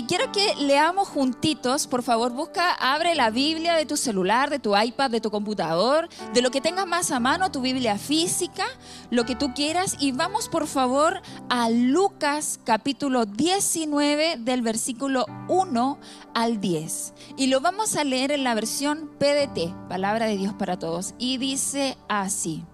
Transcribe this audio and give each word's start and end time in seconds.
y 0.00 0.04
quiero 0.04 0.32
que 0.32 0.54
leamos 0.54 1.08
juntitos, 1.08 1.86
por 1.86 2.02
favor, 2.02 2.32
busca, 2.32 2.72
abre 2.72 3.14
la 3.14 3.28
Biblia 3.28 3.74
de 3.74 3.84
tu 3.84 3.98
celular, 3.98 4.48
de 4.48 4.58
tu 4.58 4.74
iPad, 4.74 5.10
de 5.10 5.20
tu 5.20 5.30
computador, 5.30 6.08
de 6.32 6.40
lo 6.40 6.50
que 6.50 6.62
tengas 6.62 6.86
más 6.86 7.10
a 7.10 7.20
mano, 7.20 7.52
tu 7.52 7.60
Biblia 7.60 7.98
física, 7.98 8.64
lo 9.10 9.26
que 9.26 9.36
tú 9.36 9.52
quieras, 9.52 9.96
y 10.00 10.12
vamos 10.12 10.48
por 10.48 10.66
favor 10.66 11.20
a 11.50 11.68
Lucas 11.68 12.58
capítulo 12.64 13.26
19 13.26 14.38
del 14.38 14.62
versículo 14.62 15.26
1 15.48 15.98
al 16.32 16.60
10. 16.62 17.12
Y 17.36 17.48
lo 17.48 17.60
vamos 17.60 17.94
a 17.96 18.04
leer 18.04 18.32
en 18.32 18.42
la 18.42 18.54
versión 18.54 19.10
PDT, 19.18 19.88
Palabra 19.90 20.24
de 20.24 20.38
Dios 20.38 20.54
para 20.54 20.78
Todos, 20.78 21.12
y 21.18 21.36
dice 21.36 21.98
así. 22.08 22.64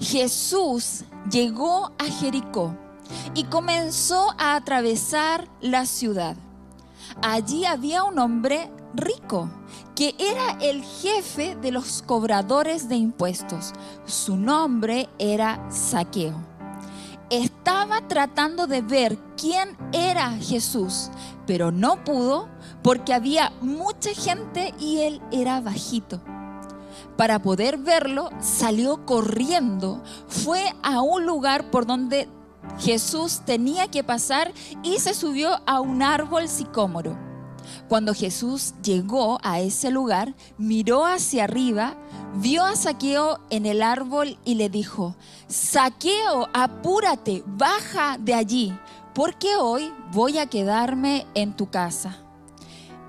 Jesús 0.00 1.04
llegó 1.30 1.92
a 1.98 2.04
Jericó 2.04 2.76
y 3.34 3.44
comenzó 3.44 4.34
a 4.38 4.56
atravesar 4.56 5.48
la 5.60 5.86
ciudad. 5.86 6.36
Allí 7.22 7.64
había 7.64 8.04
un 8.04 8.18
hombre 8.18 8.70
rico 8.94 9.50
que 9.94 10.14
era 10.18 10.56
el 10.60 10.84
jefe 10.84 11.56
de 11.56 11.72
los 11.72 12.02
cobradores 12.02 12.88
de 12.88 12.96
impuestos. 12.96 13.72
Su 14.06 14.36
nombre 14.36 15.08
era 15.18 15.68
Saqueo. 15.70 16.36
Estaba 17.30 18.06
tratando 18.06 18.66
de 18.66 18.80
ver 18.80 19.18
quién 19.36 19.76
era 19.92 20.30
Jesús, 20.38 21.10
pero 21.46 21.72
no 21.72 22.04
pudo 22.04 22.48
porque 22.82 23.12
había 23.12 23.52
mucha 23.60 24.14
gente 24.14 24.72
y 24.78 25.00
él 25.00 25.20
era 25.32 25.60
bajito. 25.60 26.20
Para 27.16 27.42
poder 27.42 27.78
verlo, 27.78 28.30
salió 28.40 29.04
corriendo, 29.04 30.02
fue 30.28 30.72
a 30.84 31.00
un 31.00 31.26
lugar 31.26 31.70
por 31.70 31.84
donde 31.84 32.28
Jesús 32.78 33.42
tenía 33.44 33.88
que 33.88 34.04
pasar 34.04 34.52
y 34.82 34.98
se 34.98 35.14
subió 35.14 35.60
a 35.66 35.80
un 35.80 36.02
árbol 36.02 36.48
sicómoro. 36.48 37.16
Cuando 37.88 38.14
Jesús 38.14 38.74
llegó 38.82 39.38
a 39.42 39.60
ese 39.60 39.90
lugar, 39.90 40.34
miró 40.56 41.04
hacia 41.06 41.44
arriba, 41.44 41.96
vio 42.34 42.64
a 42.64 42.76
Saqueo 42.76 43.40
en 43.50 43.66
el 43.66 43.82
árbol 43.82 44.38
y 44.44 44.54
le 44.54 44.68
dijo, 44.68 45.16
Saqueo, 45.48 46.48
apúrate, 46.52 47.42
baja 47.46 48.16
de 48.18 48.34
allí, 48.34 48.78
porque 49.14 49.56
hoy 49.56 49.92
voy 50.12 50.38
a 50.38 50.46
quedarme 50.46 51.26
en 51.34 51.54
tu 51.54 51.70
casa. 51.70 52.18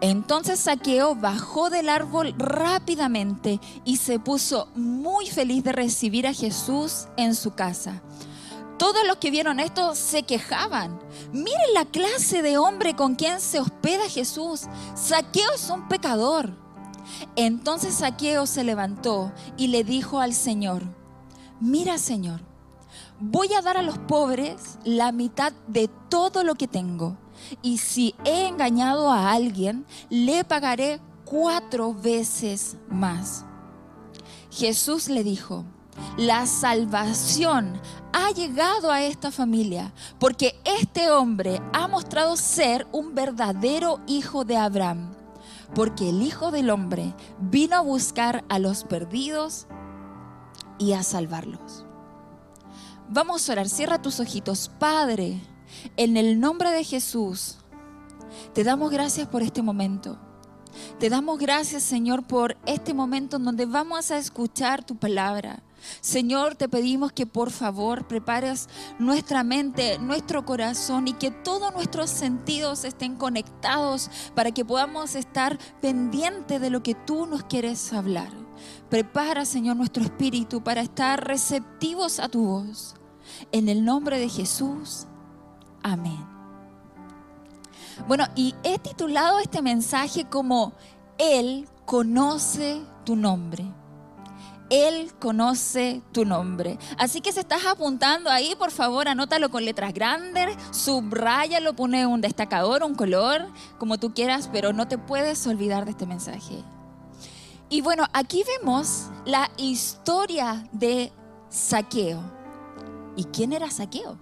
Entonces 0.01 0.61
Saqueo 0.61 1.13
bajó 1.15 1.69
del 1.69 1.89
árbol 1.89 2.33
rápidamente 2.37 3.59
y 3.83 3.97
se 3.97 4.17
puso 4.17 4.69
muy 4.75 5.27
feliz 5.27 5.63
de 5.63 5.73
recibir 5.73 6.25
a 6.25 6.33
Jesús 6.33 7.07
en 7.17 7.35
su 7.35 7.51
casa. 7.51 8.01
Todos 8.79 9.05
los 9.05 9.17
que 9.17 9.29
vieron 9.29 9.59
esto 9.59 9.93
se 9.93 10.23
quejaban. 10.23 10.99
Miren 11.33 11.73
la 11.73 11.83
clase 11.83 12.41
de 12.41 12.57
hombre 12.57 12.95
con 12.95 13.15
quien 13.15 13.41
se 13.41 13.59
hospeda 13.59 14.09
Jesús. 14.09 14.67
Saqueo 14.95 15.53
es 15.53 15.69
un 15.69 15.89
pecador. 15.89 16.49
Entonces 17.35 17.95
Saqueo 17.95 18.47
se 18.47 18.63
levantó 18.63 19.33
y 19.57 19.67
le 19.67 19.83
dijo 19.83 20.21
al 20.21 20.33
Señor, 20.33 20.83
mira 21.59 21.97
Señor, 21.97 22.39
voy 23.19 23.53
a 23.53 23.61
dar 23.61 23.75
a 23.75 23.83
los 23.83 23.97
pobres 23.97 24.79
la 24.85 25.11
mitad 25.11 25.51
de 25.67 25.89
todo 26.07 26.45
lo 26.45 26.55
que 26.55 26.69
tengo. 26.69 27.17
Y 27.61 27.79
si 27.79 28.15
he 28.23 28.47
engañado 28.47 29.11
a 29.11 29.31
alguien, 29.33 29.85
le 30.09 30.45
pagaré 30.45 31.01
cuatro 31.25 31.93
veces 31.93 32.77
más. 32.87 33.43
Jesús 34.49 35.09
le 35.09 35.23
dijo, 35.25 35.65
la 36.17 36.45
salvación 36.45 37.79
ha 38.13 38.31
llegado 38.31 38.91
a 38.91 39.03
esta 39.03 39.31
familia 39.31 39.93
porque 40.19 40.59
este 40.65 41.11
hombre 41.11 41.61
ha 41.73 41.87
mostrado 41.87 42.35
ser 42.35 42.87
un 42.91 43.15
verdadero 43.15 43.99
hijo 44.07 44.45
de 44.45 44.57
Abraham. 44.57 45.15
Porque 45.75 46.09
el 46.09 46.23
Hijo 46.23 46.49
del 46.49 46.71
Hombre 46.71 47.13
vino 47.39 47.75
a 47.75 47.81
buscar 47.81 48.43
a 48.49 48.57
los 48.57 48.83
perdidos 48.85 49.67
y 50.79 50.93
a 50.93 51.03
salvarlos. 51.03 51.85
Vamos 53.07 53.47
a 53.47 53.51
orar, 53.51 53.69
cierra 53.69 54.01
tus 54.01 54.19
ojitos. 54.19 54.71
Padre, 54.79 55.39
en 55.95 56.17
el 56.17 56.39
nombre 56.39 56.71
de 56.71 56.83
Jesús, 56.83 57.57
te 58.53 58.63
damos 58.63 58.89
gracias 58.89 59.27
por 59.27 59.43
este 59.43 59.61
momento. 59.61 60.17
Te 60.99 61.09
damos 61.09 61.37
gracias, 61.37 61.83
Señor, 61.83 62.25
por 62.25 62.57
este 62.65 62.93
momento 62.93 63.37
en 63.37 63.45
donde 63.45 63.65
vamos 63.65 64.11
a 64.11 64.17
escuchar 64.17 64.83
tu 64.83 64.95
palabra. 64.95 65.61
Señor, 66.01 66.55
te 66.55 66.69
pedimos 66.69 67.11
que 67.11 67.25
por 67.25 67.51
favor 67.51 68.07
prepares 68.07 68.67
nuestra 68.97 69.43
mente, 69.43 69.99
nuestro 69.99 70.45
corazón 70.45 71.07
y 71.07 71.13
que 71.13 71.31
todos 71.31 71.73
nuestros 71.73 72.09
sentidos 72.09 72.83
estén 72.83 73.15
conectados 73.15 74.09
para 74.35 74.51
que 74.51 74.65
podamos 74.65 75.15
estar 75.15 75.57
pendientes 75.81 76.61
de 76.61 76.69
lo 76.69 76.83
que 76.83 76.95
tú 76.95 77.25
nos 77.25 77.43
quieres 77.43 77.93
hablar. 77.93 78.29
Prepara, 78.89 79.45
Señor, 79.45 79.77
nuestro 79.77 80.03
espíritu 80.03 80.61
para 80.63 80.81
estar 80.81 81.25
receptivos 81.25 82.19
a 82.19 82.29
tu 82.29 82.45
voz. 82.45 82.95
En 83.51 83.69
el 83.69 83.85
nombre 83.85 84.19
de 84.19 84.29
Jesús. 84.29 85.05
Amén. 85.83 86.25
Bueno, 88.07 88.25
y 88.35 88.55
he 88.63 88.79
titulado 88.79 89.39
este 89.39 89.61
mensaje 89.61 90.25
como 90.25 90.73
Él 91.17 91.67
conoce 91.85 92.81
tu 93.05 93.15
nombre. 93.15 93.65
Él 94.69 95.11
conoce 95.19 96.01
tu 96.11 96.25
nombre. 96.25 96.77
Así 96.97 97.21
que 97.21 97.31
si 97.31 97.39
estás 97.39 97.65
apuntando 97.65 98.29
ahí, 98.29 98.55
por 98.55 98.71
favor, 98.71 99.07
anótalo 99.07 99.49
con 99.49 99.65
letras 99.65 99.93
grandes, 99.93 100.55
subrayalo, 100.71 101.75
pone 101.75 102.05
un 102.05 102.21
destacador, 102.21 102.83
un 102.83 102.95
color, 102.95 103.47
como 103.77 103.97
tú 103.97 104.13
quieras, 104.13 104.49
pero 104.51 104.73
no 104.73 104.87
te 104.87 104.97
puedes 104.97 105.45
olvidar 105.47 105.85
de 105.85 105.91
este 105.91 106.05
mensaje. 106.05 106.63
Y 107.69 107.81
bueno, 107.81 108.05
aquí 108.13 108.43
vemos 108.57 109.09
la 109.25 109.51
historia 109.57 110.67
de 110.71 111.11
Saqueo. 111.49 112.19
¿Y 113.15 113.25
quién 113.25 113.53
era 113.53 113.69
Saqueo? 113.69 114.17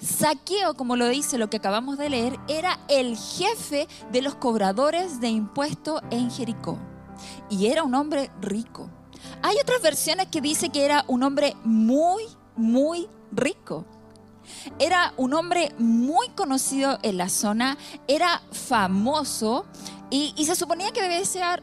Saqueo, 0.00 0.74
como 0.74 0.96
lo 0.96 1.08
dice 1.08 1.38
lo 1.38 1.50
que 1.50 1.58
acabamos 1.58 1.98
de 1.98 2.10
leer, 2.10 2.38
era 2.48 2.78
el 2.88 3.16
jefe 3.16 3.88
de 4.12 4.22
los 4.22 4.34
cobradores 4.36 5.20
de 5.20 5.28
impuestos 5.28 6.00
en 6.10 6.30
Jericó. 6.30 6.78
Y 7.50 7.66
era 7.66 7.82
un 7.82 7.94
hombre 7.94 8.30
rico. 8.40 8.88
Hay 9.42 9.56
otras 9.62 9.80
versiones 9.82 10.28
que 10.28 10.40
dice 10.40 10.70
que 10.70 10.84
era 10.84 11.04
un 11.08 11.22
hombre 11.22 11.54
muy, 11.64 12.24
muy 12.56 13.08
rico. 13.32 13.84
Era 14.78 15.12
un 15.16 15.34
hombre 15.34 15.72
muy 15.78 16.28
conocido 16.30 16.98
en 17.02 17.18
la 17.18 17.28
zona, 17.28 17.76
era 18.06 18.42
famoso 18.50 19.66
y, 20.10 20.32
se 20.44 20.56
suponía 20.56 20.90
que 20.90 21.02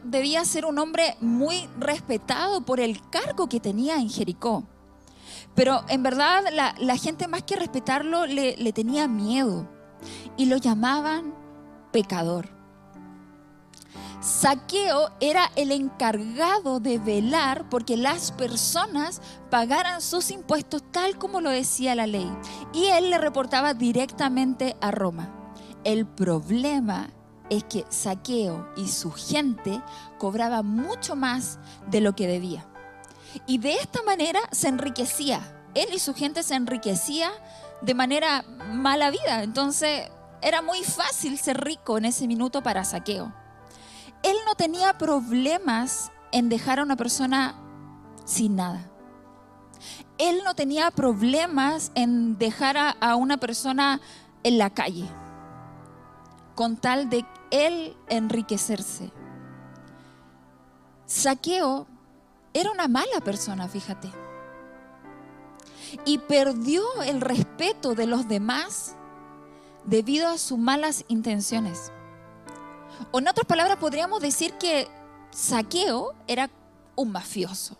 debía 0.03 0.45
ser, 0.45 0.65
un 0.65 0.77
hombre 0.77 1.17
muy 1.19 1.67
respetado 1.79 2.61
por 2.61 2.79
el 2.79 3.01
cargo 3.09 3.49
que 3.49 3.59
tenía 3.59 3.95
en 3.95 4.09
Jericó. 4.09 4.63
Pero 5.55 5.83
en 5.89 6.03
verdad 6.03 6.43
la, 6.51 6.97
gente 6.97 7.27
más 7.27 7.43
que 7.43 7.55
respetarlo 7.55 8.25
le 8.27 8.73
tenía 8.73 9.07
miedo 9.07 9.67
y 10.37 10.45
lo 10.45 10.57
llamaban 10.57 11.33
pecador. 11.91 12.54
Saqueo 14.25 15.11
era 15.19 15.51
el 15.55 15.71
encargado 15.71 16.79
de 16.79 16.97
velar 16.97 17.69
porque 17.69 17.95
las 17.95 18.31
personas 18.31 19.21
pagaran 19.51 20.01
sus 20.01 20.31
impuestos 20.31 20.81
tal 20.91 21.19
como 21.19 21.41
lo 21.41 21.51
decía 21.51 21.93
la 21.93 22.07
ley. 22.07 22.27
Y 22.73 22.85
él 22.85 23.11
le 23.11 23.19
reportaba 23.19 23.75
directamente 23.75 24.77
a 24.81 24.89
Roma. 24.89 25.31
El 25.83 26.07
problema 26.07 27.11
es 27.51 27.65
que 27.65 27.85
Saqueo 27.89 28.67
y 28.75 28.87
su 28.87 29.11
gente 29.11 29.79
cobraban 30.17 30.65
mucho 30.65 31.15
más 31.15 31.59
de 31.91 32.01
lo 32.01 32.15
que 32.15 32.25
debía. 32.25 32.65
Y 33.45 33.59
de 33.59 33.73
esta 33.75 34.01
manera 34.01 34.39
se 34.51 34.69
enriquecía. 34.69 35.67
Él 35.75 35.89
y 35.93 35.99
su 35.99 36.15
gente 36.15 36.41
se 36.41 36.55
enriquecía 36.55 37.29
de 37.83 37.93
manera 37.93 38.43
mala 38.71 39.11
vida. 39.11 39.43
Entonces 39.43 40.09
era 40.41 40.63
muy 40.63 40.83
fácil 40.83 41.37
ser 41.37 41.63
rico 41.63 41.99
en 41.99 42.05
ese 42.05 42.25
minuto 42.25 42.63
para 42.63 42.83
Saqueo 42.83 43.44
él 44.25 44.37
no 44.47 44.55
tenía 44.55 44.97
problemas 44.97 46.11
en 46.31 46.49
dejar 46.49 46.79
a 46.79 46.83
una 46.83 46.95
persona 46.95 47.53
sin 48.25 48.55
nada. 48.55 48.89
Él 50.17 50.41
no 50.43 50.55
tenía 50.55 50.89
problemas 50.89 51.91
en 51.93 52.39
dejar 52.39 52.75
a, 52.75 53.15
una 53.17 53.37
persona 53.37 54.01
en 54.43 54.57
la 54.57 54.71
calle, 54.71 55.05
con 56.55 56.75
tal 56.75 57.07
de 57.07 57.23
él 57.51 57.95
enriquecerse. 58.09 59.11
Saqueo 61.05 61.85
era 62.51 62.71
una 62.71 62.87
mala 62.87 63.21
persona, 63.23 63.67
fíjate. 63.67 64.11
Y 66.03 66.17
perdió 66.17 66.81
el 67.03 67.21
respeto 67.21 67.93
de 67.93 68.07
los 68.07 68.27
demás 68.27 68.95
debido 69.85 70.27
a 70.29 70.39
sus 70.39 70.57
malas 70.57 71.05
intenciones. 71.09 71.91
O 73.11 73.19
en 73.19 73.27
otras 73.27 73.45
palabras, 73.45 73.77
podríamos 73.77 74.21
decir 74.21 74.53
que 74.53 74.87
Saqueo 75.31 76.13
era 76.27 76.49
un 76.95 77.11
mafioso. 77.11 77.77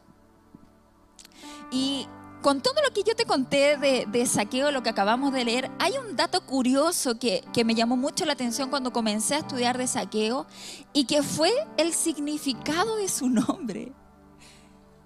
Y 1.71 2.07
con 2.41 2.61
todo 2.61 2.75
lo 2.87 2.93
que 2.93 3.01
yo 3.03 3.15
te 3.15 3.25
conté 3.25 3.75
de, 3.77 4.25
saqueo, 4.27 4.69
lo 4.69 4.83
que 4.83 4.89
acabamos 4.89 5.33
de 5.33 5.45
leer, 5.45 5.71
hay 5.79 5.93
un 5.97 6.15
dato 6.15 6.45
curioso 6.45 7.17
que, 7.17 7.43
que, 7.53 7.65
me 7.65 7.73
llamó 7.73 7.97
mucho 7.97 8.23
la 8.23 8.33
atención 8.33 8.69
cuando 8.69 8.93
comencé 8.93 9.33
a 9.33 9.39
estudiar 9.39 9.79
de 9.79 9.87
saqueo 9.87 10.45
y 10.93 11.05
que 11.05 11.23
fue 11.23 11.51
el 11.77 11.91
significado 11.93 12.97
de 12.97 13.07
su 13.07 13.29
nombre. 13.29 13.93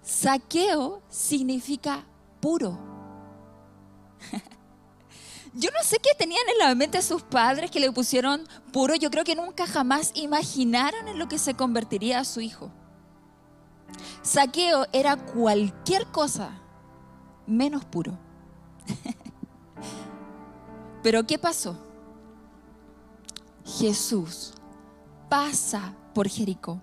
Saqueo 0.02 1.02
significa 1.08 2.04
puro. 2.42 2.78
Yo 5.54 5.70
no 5.72 5.84
sé 5.84 5.98
qué 5.98 6.12
tenían 6.18 6.48
en 6.50 6.58
la 6.60 6.76
mente 6.76 7.02
sus 7.02 7.24
padres 7.24 7.72
que 7.72 7.80
le 7.80 7.92
pusieron 7.92 8.48
puro. 8.72 8.96
Yo 8.96 9.10
creo 9.10 9.24
que 9.24 9.36
nunca 9.36 9.66
jamás 9.66 10.12
imaginaron 10.14 11.08
en 11.08 11.18
lo 11.18 11.28
que 11.28 11.40
se 11.40 11.56
convertiría 11.56 12.20
a 12.20 12.26
su 12.26 12.42
hijo. 12.42 12.72
Saqueo 14.22 14.86
era 14.94 15.18
cualquier 15.18 16.06
cosa 16.08 16.52
menos 17.48 17.84
puro. 17.86 18.18
Pero 21.04 21.26
¿qué 21.26 21.40
pasó? 21.40 21.76
Jesús 23.66 24.54
pasa 25.30 25.96
por 26.14 26.28
Jericó 26.28 26.82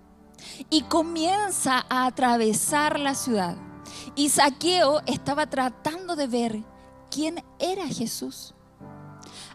y 0.69 0.81
comienza 0.83 1.85
a 1.89 2.05
atravesar 2.05 2.99
la 2.99 3.15
ciudad. 3.15 3.55
Y 4.15 4.29
Saqueo 4.29 5.01
estaba 5.05 5.47
tratando 5.47 6.15
de 6.15 6.27
ver 6.27 6.63
quién 7.09 7.43
era 7.59 7.87
Jesús 7.87 8.53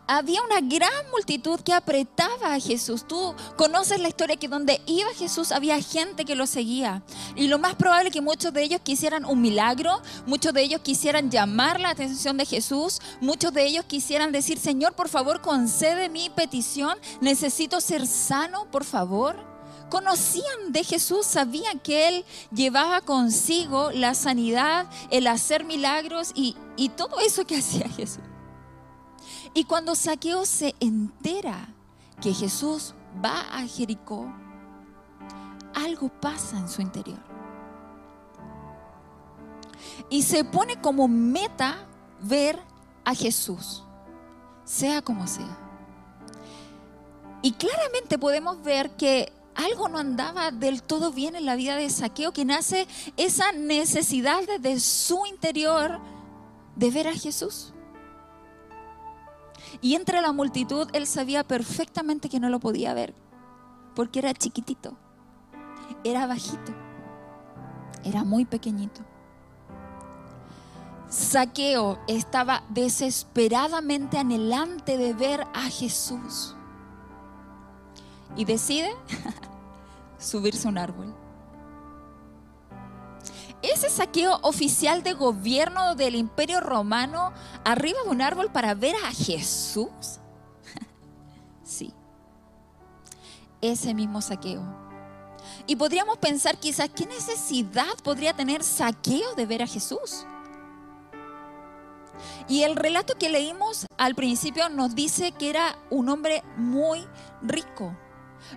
había 0.07 0.43
una 0.43 0.61
gran 0.61 1.11
multitud 1.11 1.61
que 1.61 1.73
apretaba 1.73 2.55
a 2.55 2.61
Jesús. 2.61 3.07
Tú 3.07 3.35
conoces 3.57 4.01
la 4.01 4.09
historia 4.09 4.37
que 4.37 4.49
donde 4.49 4.81
iba 4.87 5.13
Jesús 5.15 5.53
había 5.53 5.81
gente 5.81 6.25
que 6.25 6.35
lo 6.35 6.47
seguía. 6.47 7.03
Y 7.37 7.49
lo 7.49 7.59
más 7.59 7.75
probable 7.75 8.11
que 8.11 8.21
muchos 8.21 8.53
de 8.53 8.63
ellos 8.63 8.81
quisieran 8.83 9.25
un 9.25 9.41
milagro, 9.41 10.01
muchos 10.27 10.53
de 10.53 10.63
ellos 10.63 10.81
quisieran 10.81 11.31
llamar 11.31 11.81
la 11.81 11.91
atención 11.91 12.37
de 12.37 12.47
Jesús, 12.47 13.01
muchos 13.21 13.53
de 13.53 13.65
ellos 13.65 13.85
quisieran 13.85 14.33
decir, 14.33 14.59
Señor, 14.59 14.95
por 14.95 15.09
favor, 15.09 15.41
concede 15.41 16.09
mi 16.09 16.31
petición, 16.31 16.99
necesito 17.21 17.81
ser 17.81 18.07
sano, 18.07 18.71
por 18.71 18.85
favor. 18.85 19.53
Conocían 19.89 20.73
de 20.73 20.85
Jesús, 20.85 21.27
sabían 21.27 21.79
que 21.79 22.09
Él 22.09 22.25
llevaba 22.51 23.03
consigo 23.03 23.91
la 23.93 24.15
sanidad, 24.15 24.89
el 25.11 25.27
hacer 25.27 25.65
milagros 25.65 26.33
y, 26.35 26.57
y 26.77 26.89
todo 26.89 27.21
eso 27.21 27.45
que 27.45 27.57
hacía 27.59 27.89
Jesús. 27.89 28.32
Y 29.55 29.65
cuando 29.65 29.95
Saqueo 29.95 30.47
se 30.47 30.75
entera 30.81 31.69
que 32.21 32.33
Jesús 32.33 32.95
va 33.23 33.41
a 33.53 33.67
Jericó, 33.67 34.33
algo 35.75 36.09
pasa 36.09 36.59
en 36.59 36.69
su 36.69 36.81
interior. 36.81 37.19
Y 40.09 40.23
se 40.23 40.45
pone 40.45 40.81
como 40.81 41.09
meta 41.09 41.87
ver 42.23 42.59
a 43.05 43.15
Jesús, 43.15 43.83
sea 44.65 45.03
como 45.03 45.27
sea. 45.27 45.59
Y 47.43 47.53
claramente 47.53 48.19
podemos 48.19 48.63
ver 48.63 48.91
que 48.97 49.33
algo 49.55 49.89
no 49.89 49.99
andaba 49.99 50.51
del 50.51 50.83
todo 50.83 51.13
bien 51.13 51.35
en 51.35 51.45
la 51.45 51.57
vida 51.57 51.77
de 51.77 51.91
Saqueo, 51.91 52.33
que 52.33 52.45
nace 52.45 52.87
esa 53.17 53.53
necesidad 53.53 54.43
desde 54.47 54.81
su 54.81 55.27
interior 55.27 55.99
de 56.77 56.91
ver 56.91 57.09
a 57.09 57.13
Jesús. 57.13 57.73
Y 59.81 59.95
entre 59.95 60.21
la 60.21 60.33
multitud 60.33 60.89
él 60.93 61.07
sabía 61.07 61.45
perfectamente 61.45 62.29
que 62.29 62.41
no 62.41 62.49
lo 62.49 62.61
podía 62.61 62.95
ver, 62.95 63.15
porque 63.95 64.19
era 64.19 64.35
chiquitito, 64.35 64.97
era 66.05 66.27
bajito, 66.27 66.73
era 68.05 68.25
muy 68.25 68.45
pequeñito. 68.45 69.01
Saqueo 71.09 71.99
estaba 72.07 72.63
desesperadamente 72.71 74.19
anhelante 74.19 74.97
de 74.97 75.13
ver 75.13 75.47
a 75.53 75.69
Jesús 75.69 76.57
y 78.35 78.47
decide 78.47 78.91
subirse 80.19 80.67
a 80.67 80.71
un 80.71 80.79
árbol 80.79 81.22
ese 83.63 83.89
saqueo 83.89 84.39
oficial 84.43 85.03
de 85.03 85.13
gobierno 85.13 85.95
del 85.95 86.15
imperio 86.15 86.61
romano 86.61 87.33
arriba 87.65 87.99
de 88.05 88.11
un 88.11 88.23
árbol 88.23 88.51
para 88.51 88.75
ver 88.75 88.95
a 89.05 89.13
Jesús? 89.13 90.21
sí, 91.65 91.93
ese 93.61 93.95
mismo 93.95 94.21
saqueo. 94.21 94.63
Y 95.67 95.77
podríamos 95.77 96.19
pensar 96.19 96.59
quizás, 96.59 96.91
¿qué 96.91 97.07
necesidad 97.07 97.95
podría 98.03 98.35
tener 98.35 98.65
saqueo 98.65 99.35
de 99.35 99.47
ver 99.47 99.63
a 99.63 99.67
Jesús? 99.67 100.27
Y 102.49 102.63
el 102.63 102.77
relato 102.77 103.15
que 103.17 103.29
leímos 103.29 103.87
al 103.97 104.15
principio 104.15 104.69
nos 104.69 104.95
dice 104.95 105.33
que 105.33 105.51
era 105.51 105.79
un 105.91 106.09
hombre 106.09 106.43
muy 106.57 107.07
rico. 107.43 107.97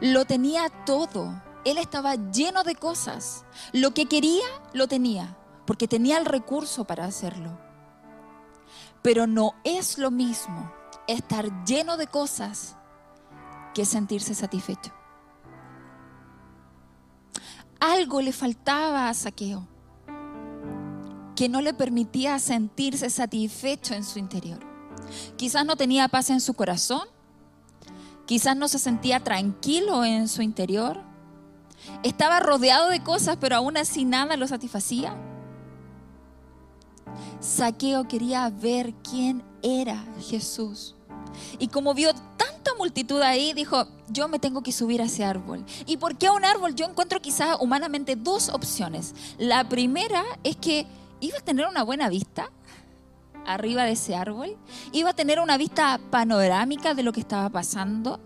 Lo 0.02 0.26
tenía 0.26 0.70
todo 0.86 1.42
él 1.66 1.78
estaba 1.78 2.16
lleno 2.16 2.64
de 2.64 2.76
cosas. 2.76 3.44
Lo 3.74 3.94
que 3.94 4.06
quería, 4.06 4.46
lo 4.74 4.88
tenía, 4.88 5.38
porque 5.66 5.88
tenía 5.88 6.18
el 6.18 6.26
recurso 6.26 6.86
para 6.86 7.06
hacerlo. 7.06 7.60
Pero 9.02 9.28
no 9.28 9.54
es 9.64 9.98
lo 9.98 10.12
mismo 10.12 10.72
estar 11.08 11.66
lleno 11.66 11.98
de 11.98 12.08
cosas 12.08 12.78
que 13.74 13.86
sentirse 13.86 14.34
satisfecho. 14.34 14.94
Algo 17.80 18.22
le 18.22 18.32
faltaba 18.32 19.10
a 19.10 19.14
Saqueo 19.14 19.68
que 21.36 21.50
no 21.50 21.62
le 21.62 21.74
permitía 21.74 22.40
sentirse 22.40 23.10
satisfecho 23.10 23.94
en 23.94 24.04
su 24.04 24.20
interior. 24.20 24.60
Quizás 25.36 25.66
no 25.66 25.76
tenía 25.76 26.08
paz 26.08 26.30
en 26.30 26.40
su 26.40 26.54
corazón, 26.54 27.08
quizás 28.26 28.56
no 28.56 28.68
se 28.68 28.80
sentía 28.80 29.24
tranquilo 29.24 30.06
en 30.06 30.28
su 30.28 30.42
interior, 30.42 31.04
estaba 32.04 32.40
rodeado 32.40 32.90
de 32.90 33.04
cosas, 33.04 33.38
pero 33.40 33.56
aún 33.56 33.78
así 33.78 34.06
nada 34.06 34.38
lo 34.38 34.48
satisfacía. 34.48 35.16
Saqueo 37.40 38.08
quería 38.08 38.50
ver 38.50 38.94
quién 39.10 39.44
era 39.62 40.04
Jesús. 40.20 40.96
Y 41.60 41.68
como 41.68 41.94
vio 41.94 42.14
tanta 42.38 42.74
multitud 42.78 43.22
ahí, 43.22 43.54
dijo, 43.54 43.88
yo 44.10 44.28
me 44.28 44.40
tengo 44.40 44.62
que 44.64 44.72
subir 44.72 45.02
a 45.02 45.06
ese 45.06 45.24
árbol. 45.24 45.66
¿Y 45.86 45.98
por 45.98 46.18
qué 46.18 46.28
a 46.28 46.32
un 46.32 46.46
árbol? 46.46 46.76
Yo 46.76 46.86
encuentro 46.86 47.22
quizás 47.22 47.58
humanamente 47.60 48.16
dos 48.16 48.50
opciones. 48.50 49.14
La 49.38 49.68
primera 49.68 50.24
es 50.44 50.56
que 50.56 50.88
iba 51.20 51.38
a 51.38 51.42
tener 51.42 51.68
una 51.68 51.84
buena 51.84 52.10
vista 52.10 52.52
arriba 53.46 53.84
de 53.84 53.92
ese 53.92 54.16
árbol, 54.16 54.58
iba 54.92 55.12
a 55.12 55.14
tener 55.14 55.40
una 55.40 55.58
vista 55.58 56.00
panorámica 56.10 56.94
de 56.94 57.04
lo 57.04 57.14
que 57.14 57.20
estaba 57.20 57.50
pasando, 57.50 58.20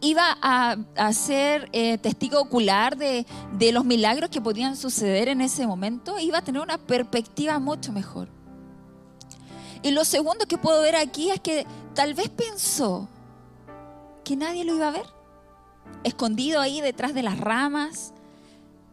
iba 0.00 0.36
a, 0.40 1.12
ser 1.12 1.68
eh, 1.72 1.98
testigo 1.98 2.40
ocular 2.40 2.96
de, 2.96 3.26
de 3.52 3.72
los 3.72 3.84
milagros 3.84 4.30
que 4.30 4.40
podían 4.40 4.76
suceder 4.76 5.28
en 5.28 5.40
ese 5.40 5.66
momento, 5.66 6.18
iba 6.18 6.38
a 6.38 6.42
tener 6.42 6.62
una 6.62 6.78
perspectiva 6.78 7.58
mucho 7.58 7.92
mejor. 7.92 8.28
Y 9.82 9.92
lo 9.92 10.04
segundo 10.04 10.46
que 10.46 10.58
puedo 10.58 10.82
ver 10.82 10.96
aquí 10.96 11.30
es 11.30 11.40
que 11.40 11.66
tal 11.94 12.14
vez 12.14 12.28
pensó 12.28 13.08
que 14.24 14.34
nadie 14.34 14.64
lo 14.64 14.74
iba 14.74 14.88
a 14.88 14.90
ver, 14.90 15.06
escondido 16.02 16.60
ahí 16.60 16.80
detrás 16.80 17.14
de 17.14 17.22
las 17.22 17.38
ramas. 17.38 18.12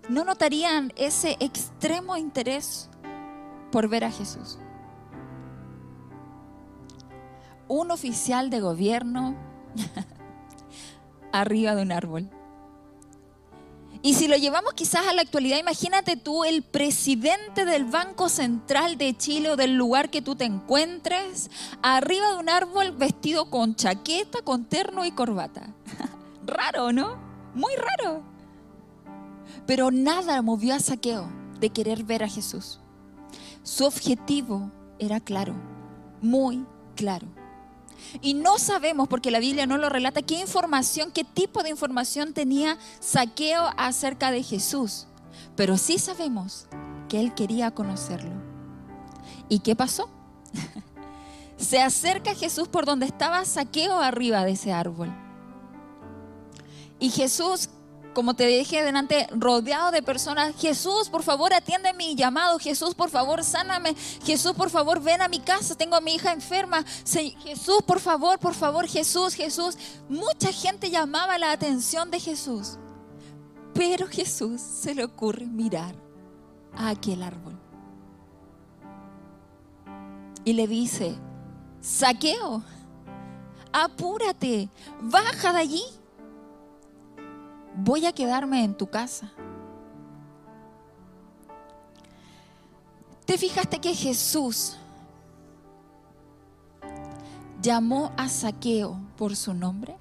No 0.09 0.23
notarían 0.23 0.93
ese 0.95 1.37
extremo 1.39 2.17
interés 2.17 2.89
por 3.71 3.87
ver 3.87 4.03
a 4.03 4.11
Jesús. 4.11 4.59
Un 7.67 7.91
oficial 7.91 8.49
de 8.49 8.59
gobierno 8.59 9.35
arriba 11.31 11.75
de 11.75 11.81
un 11.81 11.91
árbol. 11.91 12.29
Y 14.05 14.15
si 14.15 14.27
lo 14.27 14.35
llevamos 14.35 14.73
quizás 14.73 15.07
a 15.07 15.13
la 15.13 15.21
actualidad, 15.21 15.57
imagínate 15.57 16.17
tú 16.17 16.43
el 16.43 16.61
presidente 16.61 17.63
del 17.63 17.85
Banco 17.85 18.27
Central 18.27 18.97
de 18.97 19.15
Chile 19.15 19.51
o 19.51 19.55
del 19.55 19.75
lugar 19.75 20.09
que 20.09 20.21
tú 20.21 20.35
te 20.35 20.43
encuentres, 20.43 21.49
arriba 21.81 22.31
de 22.33 22.37
un 22.37 22.49
árbol 22.49 22.91
vestido 22.91 23.49
con 23.49 23.75
chaqueta, 23.75 24.41
con 24.41 24.65
terno 24.65 25.05
y 25.05 25.11
corbata. 25.11 25.73
raro, 26.45 26.91
¿no? 26.91 27.17
Muy 27.55 27.73
raro. 27.75 28.23
Pero 29.65 29.89
nada 29.89 30.41
movió 30.41 30.75
a 30.75 30.79
Saqueo 30.79 31.29
de 31.61 31.69
querer 31.69 32.03
ver 32.03 32.23
a 32.23 32.27
Jesús. 32.27 32.81
Su 33.63 33.85
objetivo 33.85 34.69
era 34.99 35.21
claro, 35.21 35.55
muy 36.21 36.65
claro. 36.97 37.27
Y 38.21 38.33
no 38.33 38.59
sabemos, 38.59 39.07
porque 39.07 39.31
la 39.31 39.39
Biblia 39.39 39.65
no 39.65 39.77
lo 39.77 39.89
relata, 39.89 40.21
qué 40.21 40.39
información, 40.39 41.11
qué 41.11 41.23
tipo 41.23 41.63
de 41.63 41.69
información 41.69 42.33
tenía 42.33 42.77
Saqueo 42.99 43.71
acerca 43.77 44.31
de 44.31 44.43
Jesús. 44.43 45.07
Pero 45.55 45.77
sí 45.77 45.97
sabemos 45.97 46.67
que 47.09 47.19
él 47.19 47.33
quería 47.33 47.71
conocerlo. 47.71 48.31
¿Y 49.49 49.59
qué 49.59 49.75
pasó? 49.75 50.09
Se 51.57 51.81
acerca 51.81 52.35
Jesús 52.35 52.67
por 52.67 52.85
donde 52.85 53.05
estaba 53.05 53.45
Saqueo 53.45 53.99
arriba 53.99 54.43
de 54.45 54.51
ese 54.51 54.71
árbol. 54.73 55.13
Y 56.99 57.09
Jesús 57.09 57.69
como 58.13 58.35
te 58.35 58.47
dije 58.47 58.83
delante, 58.83 59.27
rodeado 59.31 59.91
de 59.91 60.01
personas. 60.01 60.55
Jesús, 60.57 61.09
por 61.09 61.23
favor, 61.23 61.53
atiende 61.53 61.93
mi 61.93 62.15
llamado. 62.15 62.59
Jesús, 62.59 62.95
por 62.95 63.09
favor, 63.09 63.43
sáname. 63.43 63.95
Jesús, 64.23 64.53
por 64.53 64.69
favor, 64.69 65.01
ven 65.01 65.21
a 65.21 65.27
mi 65.27 65.39
casa. 65.39 65.75
Tengo 65.75 65.95
a 65.95 66.01
mi 66.01 66.15
hija 66.15 66.31
enferma. 66.31 66.83
Jesús, 67.43 67.81
por 67.85 67.99
favor, 67.99 68.39
por 68.39 68.53
favor, 68.53 68.87
Jesús, 68.87 69.33
Jesús. 69.33 69.77
Mucha 70.07 70.51
gente 70.51 70.89
llamaba 70.89 71.37
la 71.37 71.51
atención 71.51 72.11
de 72.11 72.19
Jesús. 72.19 72.77
Pero 73.73 74.07
Jesús 74.07 74.61
se 74.61 74.93
le 74.93 75.03
ocurre 75.03 75.45
mirar 75.45 75.95
a 76.75 76.89
aquel 76.89 77.23
árbol. 77.23 77.59
Y 80.45 80.53
le 80.53 80.67
dice, 80.67 81.15
saqueo, 81.81 82.63
apúrate, 83.71 84.69
baja 85.01 85.53
de 85.53 85.59
allí 85.59 85.83
voy 87.75 88.05
a 88.05 88.13
quedarme 88.13 88.63
en 88.63 88.75
tu 88.75 88.87
casa. 88.87 89.31
¿Te 93.25 93.37
fijaste 93.37 93.79
que 93.79 93.93
Jesús 93.95 94.77
llamó 97.61 98.11
a 98.17 98.27
Saqueo 98.27 98.99
por 99.17 99.35
su 99.35 99.53
nombre? 99.53 99.97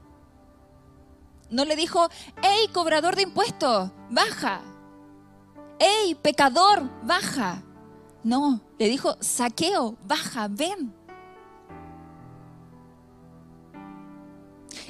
No 1.51 1.65
le 1.65 1.77
dijo, 1.77 2.09
hey, 2.43 2.69
cobrador 2.73 3.15
de 3.15 3.23
impuestos, 3.23 3.91
baja. 4.11 4.63
Hey, 5.79 6.17
pecador, 6.21 6.91
baja. 7.05 7.63
No, 8.25 8.61
le 8.79 8.89
dijo, 8.89 9.17
Saqueo, 9.21 9.97
baja, 10.07 10.49
ven. 10.49 10.95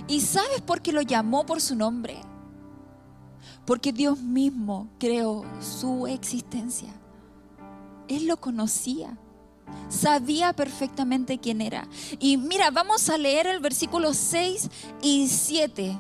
¿Y 0.07 0.21
sabes 0.21 0.61
por 0.61 0.83
qué 0.83 0.93
lo 0.93 1.03
llamó 1.03 1.45
por 1.45 1.61
su 1.61 1.75
nombre? 1.75 2.21
Porque 3.67 3.93
Dios 3.93 4.21
mismo 4.21 4.89
creó 4.99 5.45
su 5.61 6.07
existencia. 6.07 6.93
Él 8.09 8.27
lo 8.27 8.39
conocía, 8.39 9.17
sabía 9.89 10.53
perfectamente 10.53 11.39
quién 11.39 11.61
era. 11.61 11.89
Y 12.19 12.37
mira, 12.37 12.71
vamos 12.71 13.09
a 13.09 13.19
leer 13.19 13.47
el 13.47 13.61
versículo 13.61 14.15
6 14.15 14.69
y 15.03 15.29
7, 15.29 15.99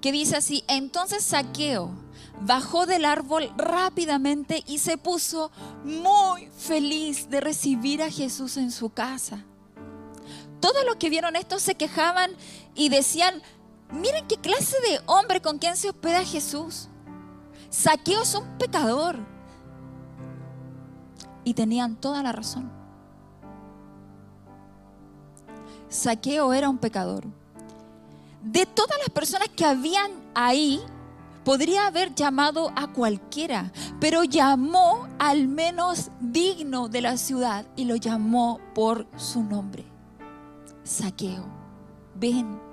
que 0.00 0.12
dice 0.12 0.36
así, 0.36 0.64
entonces 0.68 1.24
Saqueo 1.24 1.90
bajó 2.40 2.86
del 2.86 3.04
árbol 3.04 3.50
rápidamente 3.56 4.62
y 4.66 4.78
se 4.78 4.98
puso 4.98 5.50
muy 5.84 6.48
feliz 6.56 7.28
de 7.30 7.40
recibir 7.40 8.02
a 8.02 8.10
Jesús 8.10 8.56
en 8.56 8.70
su 8.70 8.90
casa. 8.90 9.44
Todos 10.60 10.84
los 10.86 10.96
que 10.96 11.10
vieron 11.10 11.36
esto 11.36 11.58
se 11.58 11.74
quejaban 11.74 12.30
y 12.74 12.88
decían, 12.88 13.42
Miren 13.90 14.26
qué 14.26 14.36
clase 14.36 14.76
de 14.88 15.00
hombre 15.06 15.40
con 15.40 15.58
quien 15.58 15.76
se 15.76 15.88
hospeda 15.88 16.24
Jesús. 16.24 16.88
Saqueo 17.70 18.22
es 18.22 18.34
un 18.34 18.58
pecador. 18.58 19.16
Y 21.44 21.54
tenían 21.54 21.96
toda 21.96 22.22
la 22.22 22.32
razón. 22.32 22.70
Saqueo 25.88 26.52
era 26.52 26.68
un 26.68 26.78
pecador. 26.78 27.24
De 28.42 28.66
todas 28.66 28.98
las 28.98 29.10
personas 29.10 29.48
que 29.48 29.64
habían 29.64 30.10
ahí, 30.34 30.80
podría 31.44 31.86
haber 31.86 32.12
llamado 32.14 32.72
a 32.74 32.88
cualquiera, 32.88 33.72
pero 34.00 34.24
llamó 34.24 35.08
al 35.18 35.46
menos 35.46 36.10
digno 36.20 36.88
de 36.88 37.00
la 37.00 37.16
ciudad 37.16 37.66
y 37.76 37.84
lo 37.84 37.94
llamó 37.94 38.60
por 38.74 39.06
su 39.16 39.44
nombre. 39.44 39.84
Saqueo, 40.82 41.44
ven 42.16 42.65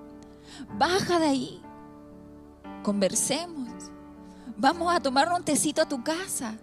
baja 0.78 1.20
de 1.20 1.28
ahí, 1.28 1.62
conversemos, 2.84 3.70
vamos 4.58 4.94
a 4.94 5.00
tomar 5.00 5.32
un 5.32 5.44
tecito 5.44 5.82
a 5.82 5.88
tu 5.88 6.04
casa, 6.04 6.58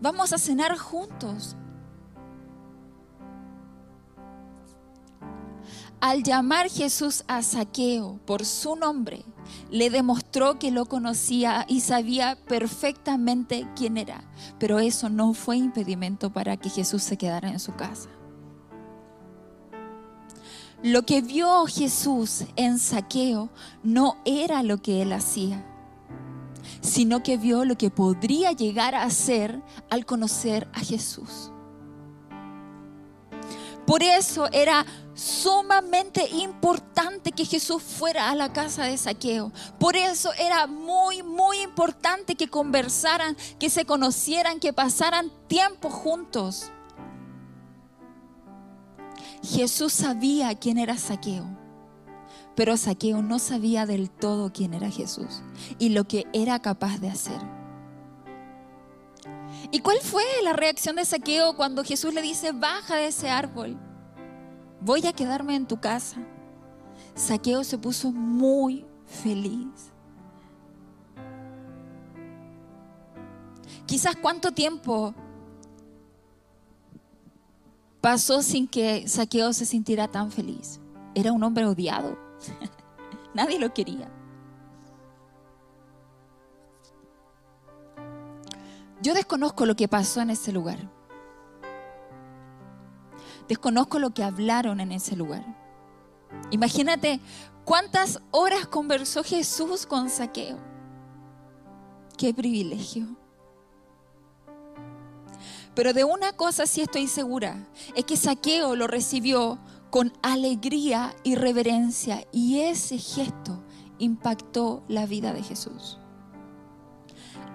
vamos 0.00 0.32
a 0.32 0.38
cenar 0.38 0.76
juntos. 0.78 1.56
Al 6.00 6.22
llamar 6.22 6.70
Jesús 6.70 7.24
a 7.28 7.42
Saqueo 7.42 8.18
por 8.24 8.46
su 8.46 8.74
nombre, 8.74 9.22
le 9.70 9.90
demostró 9.90 10.58
que 10.58 10.70
lo 10.70 10.86
conocía 10.86 11.66
y 11.68 11.80
sabía 11.80 12.38
perfectamente 12.48 13.68
quién 13.76 13.98
era. 13.98 14.24
Pero 14.58 14.78
eso 14.78 15.10
no 15.10 15.34
fue 15.34 15.58
impedimento 15.58 16.32
para 16.32 16.56
que 16.56 16.70
Jesús 16.70 17.02
se 17.02 17.18
quedara 17.18 17.50
en 17.50 17.60
su 17.60 17.74
casa. 17.74 18.08
Lo 20.82 21.02
que 21.02 21.20
vio 21.20 21.66
Jesús 21.66 22.44
en 22.56 22.78
saqueo 22.78 23.50
no 23.82 24.16
era 24.24 24.62
lo 24.62 24.80
que 24.80 25.02
él 25.02 25.12
hacía, 25.12 25.62
sino 26.80 27.22
que 27.22 27.36
vio 27.36 27.66
lo 27.66 27.76
que 27.76 27.90
podría 27.90 28.52
llegar 28.52 28.94
a 28.94 29.02
hacer 29.02 29.60
al 29.90 30.06
conocer 30.06 30.68
a 30.72 30.80
Jesús. 30.80 31.52
Por 33.86 34.02
eso 34.02 34.48
era 34.52 34.86
sumamente 35.14 36.26
importante 36.30 37.32
que 37.32 37.44
Jesús 37.44 37.82
fuera 37.82 38.30
a 38.30 38.34
la 38.34 38.52
casa 38.52 38.84
de 38.84 38.96
saqueo. 38.96 39.52
Por 39.78 39.96
eso 39.96 40.32
era 40.38 40.66
muy, 40.66 41.22
muy 41.22 41.58
importante 41.58 42.36
que 42.36 42.48
conversaran, 42.48 43.36
que 43.58 43.68
se 43.68 43.84
conocieran, 43.84 44.60
que 44.60 44.72
pasaran 44.72 45.30
tiempo 45.46 45.90
juntos. 45.90 46.70
Jesús 49.42 49.92
sabía 49.92 50.54
quién 50.54 50.78
era 50.78 50.96
Saqueo, 50.98 51.46
pero 52.54 52.76
Saqueo 52.76 53.22
no 53.22 53.38
sabía 53.38 53.86
del 53.86 54.10
todo 54.10 54.52
quién 54.52 54.74
era 54.74 54.90
Jesús 54.90 55.42
y 55.78 55.90
lo 55.90 56.04
que 56.04 56.26
era 56.32 56.60
capaz 56.60 56.98
de 56.98 57.08
hacer. 57.08 57.40
¿Y 59.70 59.80
cuál 59.80 59.98
fue 60.02 60.24
la 60.42 60.52
reacción 60.52 60.96
de 60.96 61.04
Saqueo 61.04 61.56
cuando 61.56 61.84
Jesús 61.84 62.12
le 62.12 62.22
dice, 62.22 62.52
baja 62.52 62.96
de 62.96 63.08
ese 63.08 63.30
árbol, 63.30 63.78
voy 64.80 65.06
a 65.06 65.12
quedarme 65.12 65.54
en 65.54 65.66
tu 65.66 65.80
casa? 65.80 66.20
Saqueo 67.14 67.64
se 67.64 67.78
puso 67.78 68.12
muy 68.12 68.84
feliz. 69.04 69.90
Quizás 73.86 74.16
cuánto 74.16 74.52
tiempo 74.52 75.14
pasó 78.00 78.42
sin 78.42 78.66
que 78.66 79.06
Saqueo 79.08 79.52
se 79.52 79.66
sintiera 79.66 80.08
tan 80.08 80.30
feliz. 80.30 80.80
Era 81.14 81.32
un 81.32 81.42
hombre 81.42 81.66
odiado. 81.66 82.18
Nadie 83.34 83.58
lo 83.58 83.72
quería. 83.72 84.10
Yo 89.02 89.14
desconozco 89.14 89.64
lo 89.64 89.76
que 89.76 89.88
pasó 89.88 90.20
en 90.20 90.30
ese 90.30 90.52
lugar. 90.52 90.78
Desconozco 93.48 93.98
lo 93.98 94.10
que 94.10 94.22
hablaron 94.22 94.80
en 94.80 94.92
ese 94.92 95.16
lugar. 95.16 95.44
Imagínate 96.50 97.20
cuántas 97.64 98.20
horas 98.30 98.66
conversó 98.66 99.24
Jesús 99.24 99.86
con 99.86 100.10
Saqueo. 100.10 100.58
Qué 102.16 102.34
privilegio. 102.34 103.19
Pero 105.80 105.94
de 105.94 106.04
una 106.04 106.34
cosa 106.34 106.66
sí 106.66 106.82
estoy 106.82 107.06
segura, 107.06 107.66
es 107.94 108.04
que 108.04 108.18
Saqueo 108.18 108.76
lo 108.76 108.86
recibió 108.86 109.58
con 109.88 110.12
alegría 110.20 111.16
y 111.22 111.36
reverencia 111.36 112.26
y 112.32 112.60
ese 112.60 112.98
gesto 112.98 113.64
impactó 113.98 114.82
la 114.88 115.06
vida 115.06 115.32
de 115.32 115.42
Jesús. 115.42 115.98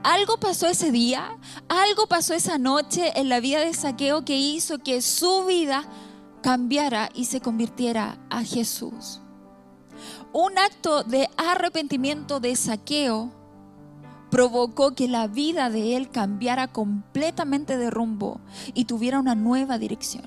Algo 0.02 0.40
pasó 0.40 0.66
ese 0.66 0.90
día, 0.90 1.38
algo 1.70 2.08
pasó 2.08 2.34
esa 2.34 2.58
noche 2.58 3.14
en 3.16 3.30
la 3.30 3.40
vida 3.40 3.60
de 3.60 3.76
Saqueo 3.76 4.26
que 4.26 4.38
hizo 4.38 4.80
que 4.80 5.04
su 5.04 5.46
vida 5.46 5.88
cambiara 6.42 7.12
y 7.14 7.26
se 7.26 7.42
convirtiera 7.42 8.18
a 8.32 8.44
Jesús. 8.44 9.22
Un 10.34 10.58
acto 10.58 11.04
de 11.04 11.30
arrepentimiento 11.38 12.40
de 12.40 12.56
Saqueo 12.56 13.45
provocó 14.36 14.96
que 14.96 15.08
la 15.08 15.28
vida 15.28 15.70
de 15.70 15.96
él 15.96 16.10
cambiara 16.10 16.68
completamente 16.68 17.78
de 17.78 17.90
rumbo 17.90 18.42
y 18.74 18.84
tuviera 18.84 19.18
una 19.18 19.34
nueva 19.34 19.78
dirección. 19.78 20.26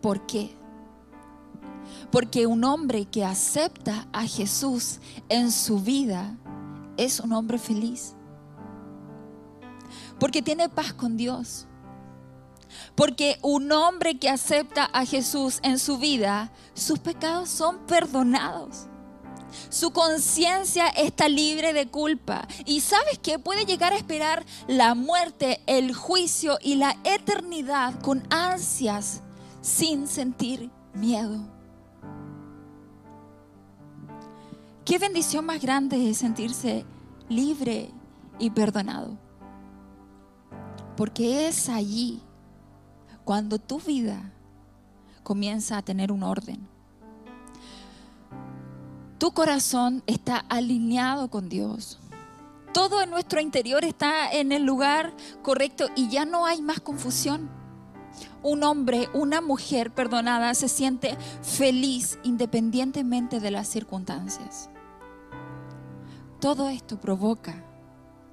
¿Por 0.00 0.26
qué? 0.26 0.50
Porque 2.10 2.48
un 2.48 2.64
hombre 2.64 3.04
que 3.04 3.24
acepta 3.24 4.08
a 4.12 4.26
Jesús 4.26 4.98
en 5.28 5.52
su 5.52 5.78
vida 5.78 6.36
es 6.96 7.20
un 7.20 7.32
hombre 7.32 7.56
feliz. 7.56 8.16
Porque 10.18 10.42
tiene 10.42 10.68
paz 10.68 10.92
con 10.92 11.16
Dios. 11.16 11.68
Porque 12.96 13.38
un 13.42 13.70
hombre 13.70 14.18
que 14.18 14.28
acepta 14.28 14.86
a 14.86 15.06
Jesús 15.06 15.60
en 15.62 15.78
su 15.78 15.98
vida, 15.98 16.50
sus 16.74 16.98
pecados 16.98 17.48
son 17.48 17.86
perdonados. 17.86 18.88
Su 19.68 19.92
conciencia 19.92 20.88
está 20.88 21.28
libre 21.28 21.72
de 21.72 21.88
culpa. 21.88 22.46
Y 22.64 22.80
sabes 22.80 23.18
que 23.18 23.38
puede 23.38 23.64
llegar 23.64 23.92
a 23.92 23.96
esperar 23.96 24.44
la 24.66 24.94
muerte, 24.94 25.60
el 25.66 25.94
juicio 25.94 26.58
y 26.62 26.76
la 26.76 26.96
eternidad 27.04 28.00
con 28.00 28.22
ansias 28.30 29.22
sin 29.60 30.08
sentir 30.08 30.70
miedo. 30.94 31.52
qué 34.84 34.98
bendición 34.98 35.46
más 35.46 35.62
grande 35.62 36.10
es 36.10 36.18
sentirse 36.18 36.84
libre 37.28 37.90
y 38.38 38.50
perdonado. 38.50 39.16
Porque 40.96 41.48
es 41.48 41.68
allí 41.68 42.20
cuando 43.24 43.58
tu 43.58 43.80
vida 43.80 44.32
comienza 45.22 45.78
a 45.78 45.82
tener 45.82 46.12
un 46.12 46.22
orden. 46.22 46.68
Tu 49.22 49.30
corazón 49.30 50.02
está 50.08 50.38
alineado 50.48 51.30
con 51.30 51.48
Dios. 51.48 52.00
Todo 52.74 53.02
en 53.02 53.10
nuestro 53.10 53.40
interior 53.40 53.84
está 53.84 54.28
en 54.32 54.50
el 54.50 54.64
lugar 54.64 55.14
correcto 55.42 55.86
y 55.94 56.08
ya 56.08 56.24
no 56.24 56.44
hay 56.44 56.60
más 56.60 56.80
confusión. 56.80 57.48
Un 58.42 58.64
hombre, 58.64 59.08
una 59.14 59.40
mujer 59.40 59.92
perdonada 59.92 60.54
se 60.54 60.68
siente 60.68 61.16
feliz 61.40 62.18
independientemente 62.24 63.38
de 63.38 63.52
las 63.52 63.68
circunstancias. 63.68 64.70
Todo 66.40 66.68
esto 66.68 66.98
provoca 66.98 67.64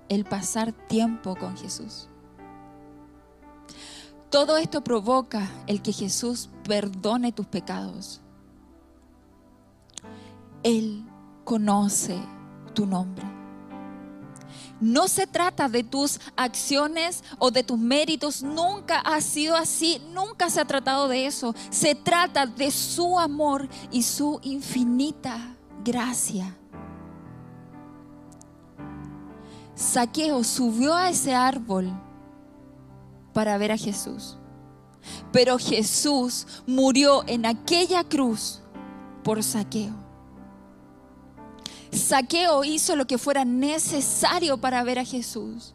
el 0.07 0.25
pasar 0.25 0.71
tiempo 0.71 1.35
con 1.35 1.55
Jesús. 1.55 2.07
Todo 4.31 4.57
esto 4.57 4.83
provoca 4.83 5.51
el 5.67 5.83
que 5.83 5.93
Jesús 5.93 6.49
perdone 6.63 7.31
tus 7.31 7.45
pecados. 7.45 8.21
Él 10.63 11.05
conoce 11.43 12.19
tu 12.73 12.85
nombre. 12.85 13.25
No 14.79 15.07
se 15.09 15.27
trata 15.27 15.67
de 15.67 15.83
tus 15.83 16.19
acciones 16.37 17.23
o 17.37 17.51
de 17.51 17.63
tus 17.63 17.77
méritos, 17.77 18.41
nunca 18.43 18.99
ha 18.99 19.19
sido 19.19 19.55
así, 19.55 20.01
nunca 20.13 20.49
se 20.49 20.61
ha 20.61 20.65
tratado 20.65 21.09
de 21.09 21.25
eso. 21.25 21.53
Se 21.69 21.95
trata 21.95 22.45
de 22.45 22.71
su 22.71 23.19
amor 23.19 23.67
y 23.91 24.03
su 24.03 24.39
infinita 24.41 25.57
gracia. 25.83 26.55
Saqueo 29.75 30.43
subió 30.43 30.95
a 30.95 31.09
ese 31.09 31.33
árbol 31.33 31.91
para 33.33 33.57
ver 33.57 33.71
a 33.71 33.77
Jesús. 33.77 34.37
Pero 35.31 35.57
Jesús 35.57 36.45
murió 36.67 37.23
en 37.27 37.45
aquella 37.45 38.03
cruz 38.03 38.61
por 39.23 39.43
saqueo. 39.43 40.08
Saqueo 41.91 42.63
hizo 42.63 42.95
lo 42.95 43.07
que 43.07 43.17
fuera 43.17 43.45
necesario 43.45 44.57
para 44.59 44.83
ver 44.83 44.99
a 44.99 45.05
Jesús. 45.05 45.73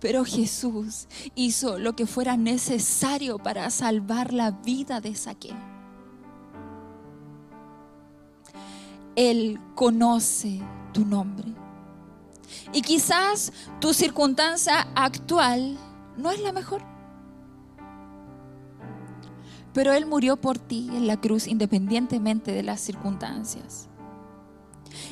Pero 0.00 0.24
Jesús 0.24 1.08
hizo 1.34 1.78
lo 1.78 1.96
que 1.96 2.06
fuera 2.06 2.36
necesario 2.36 3.38
para 3.38 3.70
salvar 3.70 4.32
la 4.32 4.50
vida 4.50 5.00
de 5.00 5.14
Saqueo. 5.14 5.56
Él 9.16 9.58
conoce 9.74 10.60
tu 10.92 11.04
nombre. 11.04 11.54
Y 12.72 12.82
quizás 12.82 13.52
tu 13.80 13.94
circunstancia 13.94 14.86
actual 14.94 15.78
no 16.16 16.30
es 16.30 16.40
la 16.40 16.52
mejor. 16.52 16.82
Pero 19.72 19.92
Él 19.92 20.06
murió 20.06 20.36
por 20.36 20.58
ti 20.58 20.88
en 20.92 21.06
la 21.06 21.20
cruz 21.20 21.46
independientemente 21.46 22.52
de 22.52 22.62
las 22.62 22.80
circunstancias. 22.80 23.88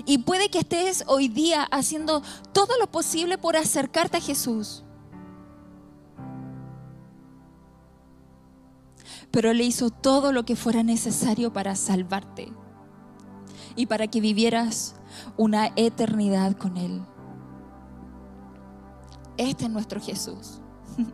Y 0.06 0.18
puede 0.18 0.48
que 0.48 0.60
estés 0.60 1.04
hoy 1.06 1.28
día 1.28 1.64
haciendo 1.64 2.22
todo 2.52 2.78
lo 2.78 2.90
posible 2.90 3.38
por 3.38 3.56
acercarte 3.56 4.18
a 4.18 4.20
Jesús. 4.20 4.84
Pero 9.30 9.50
Él 9.50 9.60
hizo 9.60 9.90
todo 9.90 10.32
lo 10.32 10.44
que 10.44 10.56
fuera 10.56 10.82
necesario 10.82 11.52
para 11.52 11.74
salvarte 11.74 12.52
y 13.76 13.86
para 13.86 14.06
que 14.06 14.20
vivieras 14.20 14.94
una 15.36 15.72
eternidad 15.76 16.56
con 16.56 16.76
Él. 16.76 17.02
Este 19.36 19.64
es 19.64 19.70
nuestro 19.70 20.00
Jesús. 20.00 20.60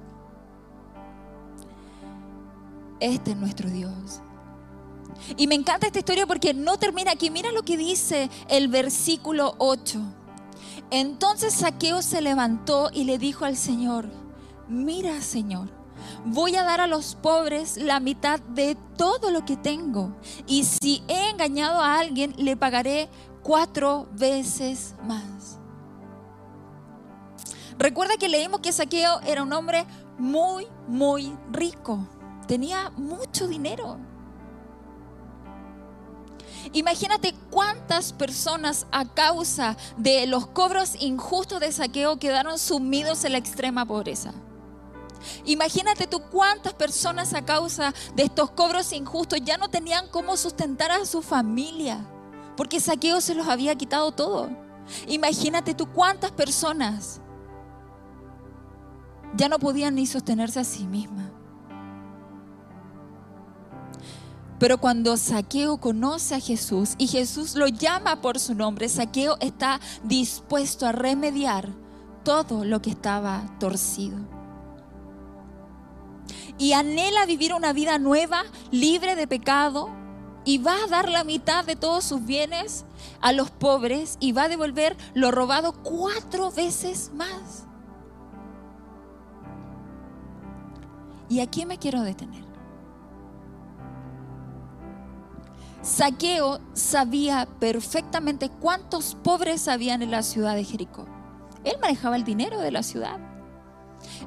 Este 3.00 3.30
es 3.30 3.36
nuestro 3.38 3.70
Dios. 3.70 4.20
Y 5.36 5.46
me 5.46 5.54
encanta 5.54 5.86
esta 5.86 5.98
historia 5.98 6.26
porque 6.26 6.54
no 6.54 6.78
termina 6.78 7.12
aquí. 7.12 7.30
Mira 7.30 7.52
lo 7.52 7.62
que 7.62 7.76
dice 7.76 8.30
el 8.48 8.68
versículo 8.68 9.54
8. 9.58 10.00
Entonces 10.90 11.54
Saqueo 11.54 12.02
se 12.02 12.20
levantó 12.20 12.90
y 12.92 13.04
le 13.04 13.18
dijo 13.18 13.44
al 13.44 13.56
Señor, 13.56 14.09
mira 14.68 15.20
Señor, 15.20 15.68
voy 16.24 16.56
a 16.56 16.64
dar 16.64 16.80
a 16.80 16.87
los 16.87 17.14
pobres 17.14 17.76
la 17.76 18.00
mitad 18.00 18.40
de 18.40 18.76
todo 18.96 19.30
lo 19.30 19.44
que 19.44 19.56
tengo. 19.56 20.12
Y 20.46 20.64
si 20.64 21.02
he 21.06 21.30
engañado 21.30 21.80
a 21.80 21.98
alguien, 21.98 22.35
le 22.37 22.56
pagaré 22.56 23.09
cuatro 23.42 24.09
veces 24.12 24.96
más. 25.06 25.59
Recuerda 27.78 28.16
que 28.18 28.28
leímos 28.28 28.61
que 28.61 28.72
Saqueo 28.72 29.20
era 29.20 29.42
un 29.42 29.52
hombre 29.52 29.87
muy, 30.18 30.66
muy 30.87 31.33
rico. 31.50 32.06
Tenía 32.46 32.90
mucho 32.90 33.48
dinero. 33.48 33.98
Imagínate 36.72 37.35
cuántas 37.50 38.12
personas 38.12 38.87
a 38.92 39.04
causa 39.12 39.76
de 39.96 40.26
los 40.26 40.46
cobros 40.46 40.94
injustos 41.00 41.59
de 41.59 41.72
saqueo 41.72 42.18
quedaron 42.18 42.59
sumidos 42.59 43.24
en 43.24 43.33
la 43.33 43.38
extrema 43.38 43.85
pobreza. 43.85 44.33
Imagínate 45.44 46.06
tú 46.06 46.22
cuántas 46.30 46.72
personas 46.74 47.35
a 47.35 47.44
causa 47.44 47.92
de 48.14 48.22
estos 48.22 48.50
cobros 48.52 48.92
injustos 48.92 49.40
ya 49.42 49.59
no 49.59 49.68
tenían 49.68 50.09
cómo 50.09 50.37
sustentar 50.37 50.92
a 50.92 51.04
su 51.06 51.22
familia, 51.22 52.06
porque 52.56 52.80
saqueo 52.80 53.20
se 53.20 53.35
los 53.35 53.48
había 53.48 53.74
quitado 53.74 54.12
todo. 54.12 54.48
Imagínate 55.09 55.74
tú 55.74 55.87
cuántas 55.87 56.30
personas 56.30 57.20
ya 59.37 59.48
no 59.48 59.59
podían 59.59 59.94
ni 59.94 60.06
sostenerse 60.06 60.61
a 60.61 60.64
sí 60.64 60.87
mismas. 60.87 61.30
Pero 64.61 64.77
cuando 64.77 65.16
Saqueo 65.16 65.79
conoce 65.79 66.35
a 66.35 66.40
Jesús 66.40 66.90
y 66.99 67.07
Jesús 67.07 67.55
lo 67.55 67.66
llama 67.66 68.20
por 68.20 68.38
su 68.38 68.55
nombre, 68.55 68.90
Saqueo 68.90 69.38
está 69.40 69.81
dispuesto 70.05 70.87
a 70.87 70.92
remediar 70.92 71.70
todo 72.25 72.66
lo 72.66 72.83
que 72.83 72.90
estaba 72.90 73.57
torcido. 73.59 74.18
Y 76.59 76.75
anhela 76.75 77.25
vivir 77.25 77.55
una 77.55 77.73
vida 77.73 77.99
nueva, 77.99 78.42
libre 78.70 79.16
de 79.16 79.27
pecado, 79.27 79.88
y 80.44 80.59
va 80.59 80.75
a 80.85 80.88
dar 80.88 81.09
la 81.09 81.25
mitad 81.25 81.64
de 81.64 81.75
todos 81.75 82.05
sus 82.05 82.27
bienes 82.27 82.85
a 83.23 83.33
los 83.33 83.51
pobres 83.51 84.18
y 84.20 84.33
va 84.33 84.42
a 84.42 84.49
devolver 84.49 84.94
lo 85.14 85.31
robado 85.31 85.73
cuatro 85.83 86.51
veces 86.51 87.12
más. 87.14 87.64
Y 91.31 91.40
aquí 91.40 91.64
me 91.64 91.79
quiero 91.79 92.03
detener. 92.03 92.49
Saqueo 95.83 96.61
sabía 96.75 97.49
perfectamente 97.59 98.51
cuántos 98.51 99.14
pobres 99.14 99.66
habían 99.66 100.03
en 100.03 100.11
la 100.11 100.23
ciudad 100.23 100.55
de 100.55 100.64
Jericó. 100.64 101.07
Él 101.64 101.77
manejaba 101.81 102.16
el 102.16 102.25
dinero 102.25 102.61
de 102.61 102.71
la 102.71 102.83
ciudad. 102.83 103.19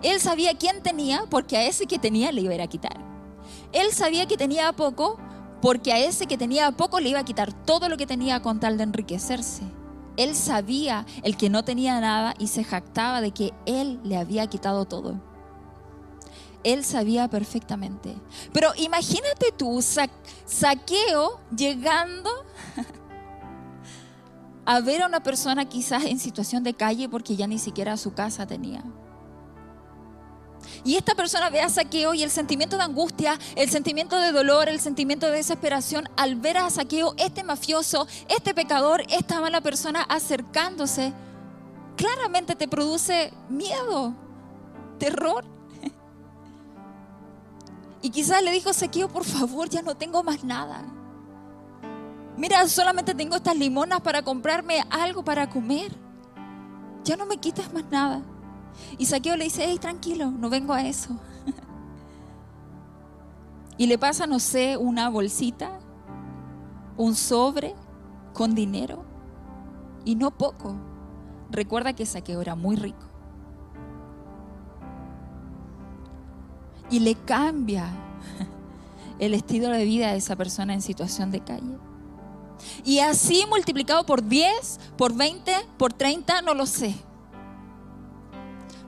Él 0.02 0.20
sabía 0.20 0.58
quién 0.58 0.82
tenía 0.82 1.26
porque 1.30 1.58
a 1.58 1.64
ese 1.66 1.86
que 1.86 2.00
tenía 2.00 2.32
le 2.32 2.42
iba 2.42 2.56
a 2.56 2.64
a 2.64 2.68
quitar. 2.68 2.98
Él 3.72 3.92
sabía 3.92 4.28
que 4.28 4.38
tenía 4.38 4.72
poco 4.74 5.20
porque 5.62 5.94
a 5.94 6.00
ese 6.00 6.26
que 6.26 6.38
tenía 6.38 6.72
poco 6.72 7.00
le 7.00 7.10
iba 7.10 7.20
a 7.20 7.26
quitar 7.26 7.54
todo 7.54 7.88
lo 7.88 7.98
que 7.98 8.08
tenía 8.08 8.42
con 8.42 8.60
tal 8.60 8.78
de 8.78 8.84
enriquecerse. 8.84 9.64
Él 10.18 10.36
sabía 10.36 11.06
el 11.24 11.38
que 11.38 11.50
no 11.50 11.64
tenía 11.64 12.00
nada 12.00 12.34
y 12.38 12.48
se 12.48 12.64
jactaba 12.64 13.22
de 13.22 13.32
que 13.32 13.54
él 13.66 14.00
le 14.04 14.18
había 14.18 14.48
quitado 14.48 14.86
todo. 14.86 15.33
Él 16.64 16.84
sabía 16.84 17.28
perfectamente. 17.28 18.16
Pero 18.52 18.72
imagínate 18.78 19.52
tú, 19.58 19.82
saqueo 20.46 21.40
llegando 21.56 22.30
a 24.66 24.80
ver 24.82 25.02
a 25.02 25.08
una 25.08 25.24
persona 25.24 25.68
quizás 25.68 26.06
en 26.06 26.20
situación 26.20 26.64
de 26.64 26.74
calle 26.74 27.10
porque 27.10 27.36
ya 27.36 27.48
ni 27.48 27.60
siquiera 27.60 27.98
su 27.98 28.14
casa 28.14 28.48
tenía. 28.48 28.84
Y 30.84 30.96
esta 30.96 31.16
persona 31.16 31.50
ve 31.50 31.62
a 31.62 31.70
Saqueo 31.70 32.14
y 32.14 32.24
el 32.24 32.30
sentimiento 32.30 32.78
de 32.78 32.84
angustia, 32.84 33.40
el 33.56 33.70
sentimiento 33.70 34.20
de 34.20 34.32
dolor, 34.32 34.68
el 34.68 34.80
sentimiento 34.80 35.28
de 35.28 35.34
desesperación 35.34 36.10
al 36.18 36.36
ver 36.36 36.58
a 36.58 36.70
Saqueo, 36.70 37.14
este 37.18 37.44
mafioso, 37.44 38.08
este 38.28 38.54
pecador, 38.54 39.04
esta 39.10 39.40
mala 39.40 39.62
persona 39.62 40.02
acercándose, 40.04 41.14
claramente 41.96 42.56
te 42.56 42.68
produce 42.68 43.34
miedo, 43.50 44.14
terror. 45.00 45.46
Y 48.04 48.10
quizás 48.10 48.44
le 48.44 48.52
dijo 48.52 48.74
Saqueo, 48.74 49.08
por 49.08 49.24
favor, 49.24 49.70
ya 49.70 49.82
no 49.82 49.96
tengo 49.96 50.24
más 50.24 50.44
nada. 50.44 50.84
Mira, 52.36 52.68
solamente 52.68 53.16
tengo 53.16 53.38
estas 53.38 53.56
limonas 53.56 54.02
para 54.02 54.22
comprarme 54.22 54.84
algo 54.90 55.24
para 55.24 55.50
comer. 55.50 55.96
Ya 57.06 57.16
no 57.16 57.26
me 57.26 57.38
quitas 57.38 57.74
más 57.74 57.86
nada. 57.90 58.22
Y 58.98 59.06
Saqueo 59.06 59.38
le 59.38 59.46
dice, 59.46 59.64
hey, 59.66 59.80
tranquilo, 59.80 60.32
no 60.32 60.50
vengo 60.50 60.74
a 60.74 60.86
eso. 60.86 61.18
y 63.78 63.88
le 63.88 63.98
pasa, 63.98 64.28
no 64.28 64.40
sé, 64.40 64.76
una 64.76 65.08
bolsita, 65.08 65.80
un 66.98 67.16
sobre 67.16 67.74
con 68.34 68.54
dinero. 68.54 69.06
y 70.04 70.16
no 70.16 70.32
poco. 70.32 70.76
Recuerda 71.50 71.94
que 71.94 72.06
Saqueo 72.06 72.42
era 72.42 72.56
muy 72.56 72.76
rico. 72.76 73.13
Y 76.90 77.00
le 77.00 77.16
cambia 77.16 77.90
el 79.20 79.34
estilo 79.34 79.70
de 79.70 79.86
vida 79.86 80.12
de 80.12 80.18
esa 80.18 80.36
persona 80.36 80.74
en 80.74 80.82
situación 80.82 81.32
de 81.32 81.40
calle. 81.40 81.78
Y 82.84 83.00
así 83.00 83.46
multiplicado 83.50 84.06
por 84.06 84.24
10, 84.28 84.80
por 84.98 85.14
20, 85.14 85.54
por 85.78 85.94
30, 85.94 86.42
no 86.42 86.54
lo 86.54 86.66
sé. 86.66 86.96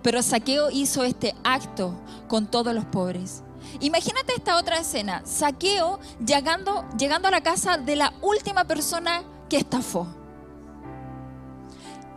Pero 0.01 0.21
Saqueo 0.21 0.69
hizo 0.69 1.03
este 1.03 1.35
acto 1.43 1.99
con 2.27 2.47
todos 2.47 2.73
los 2.73 2.85
pobres. 2.85 3.43
Imagínate 3.79 4.33
esta 4.35 4.57
otra 4.57 4.77
escena. 4.77 5.23
Saqueo 5.25 5.99
llegando, 6.25 6.85
llegando 6.97 7.27
a 7.27 7.31
la 7.31 7.41
casa 7.41 7.77
de 7.77 7.95
la 7.95 8.13
última 8.21 8.65
persona 8.65 9.23
que 9.49 9.57
estafó. 9.57 10.07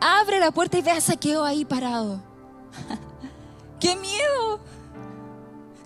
Abre 0.01 0.39
la 0.39 0.51
puerta 0.51 0.79
y 0.79 0.83
ve 0.83 0.91
a 0.91 1.01
Saqueo 1.01 1.45
ahí 1.45 1.65
parado. 1.65 2.23
¡Qué 3.81 3.97
miedo! 3.97 4.61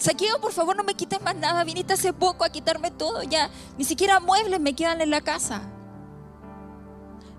Saqueo, 0.03 0.41
por 0.41 0.51
favor, 0.51 0.77
no 0.77 0.83
me 0.83 0.95
quites 0.95 1.23
más 1.23 1.37
nada. 1.37 1.63
Viniste 1.63 1.93
hace 1.93 2.13
poco 2.13 2.43
a 2.43 2.49
quitarme 2.49 2.91
todo. 2.91 3.23
Ya, 3.23 3.51
ni 3.79 3.85
siquiera 3.85 4.19
muebles 4.19 4.59
me 4.59 4.75
quedan 4.75 5.01
en 5.01 5.11
la 5.11 5.21
casa. 5.21 5.63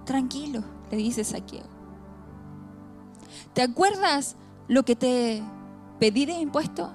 Tranquilo, 0.06 0.63
le 0.89 0.95
dice 0.95 1.26
Saqueo. 1.26 1.65
¿Te 3.52 3.63
acuerdas 3.63 4.38
lo 4.69 4.84
que 4.84 4.95
te 4.95 5.43
pedí 5.99 6.26
de 6.26 6.39
impuesto? 6.39 6.93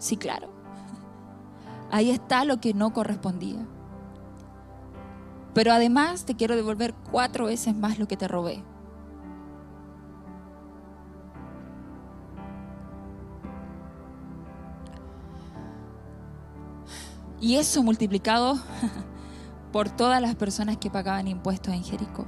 Sí, 0.00 0.16
claro. 0.16 0.48
Ahí 1.92 2.10
está 2.10 2.44
lo 2.44 2.60
que 2.60 2.74
no 2.74 2.92
correspondía. 2.92 3.64
Pero 5.54 5.72
además 5.72 6.24
te 6.24 6.34
quiero 6.34 6.56
devolver 6.56 6.94
cuatro 7.12 7.46
veces 7.46 7.76
más 7.76 8.00
lo 8.00 8.08
que 8.08 8.16
te 8.16 8.26
robé. 8.26 8.64
Y 17.44 17.56
eso 17.56 17.82
multiplicado 17.82 18.58
por 19.70 19.90
todas 19.90 20.22
las 20.22 20.34
personas 20.34 20.78
que 20.78 20.90
pagaban 20.90 21.28
impuestos 21.28 21.74
en 21.74 21.84
Jericó. 21.84 22.24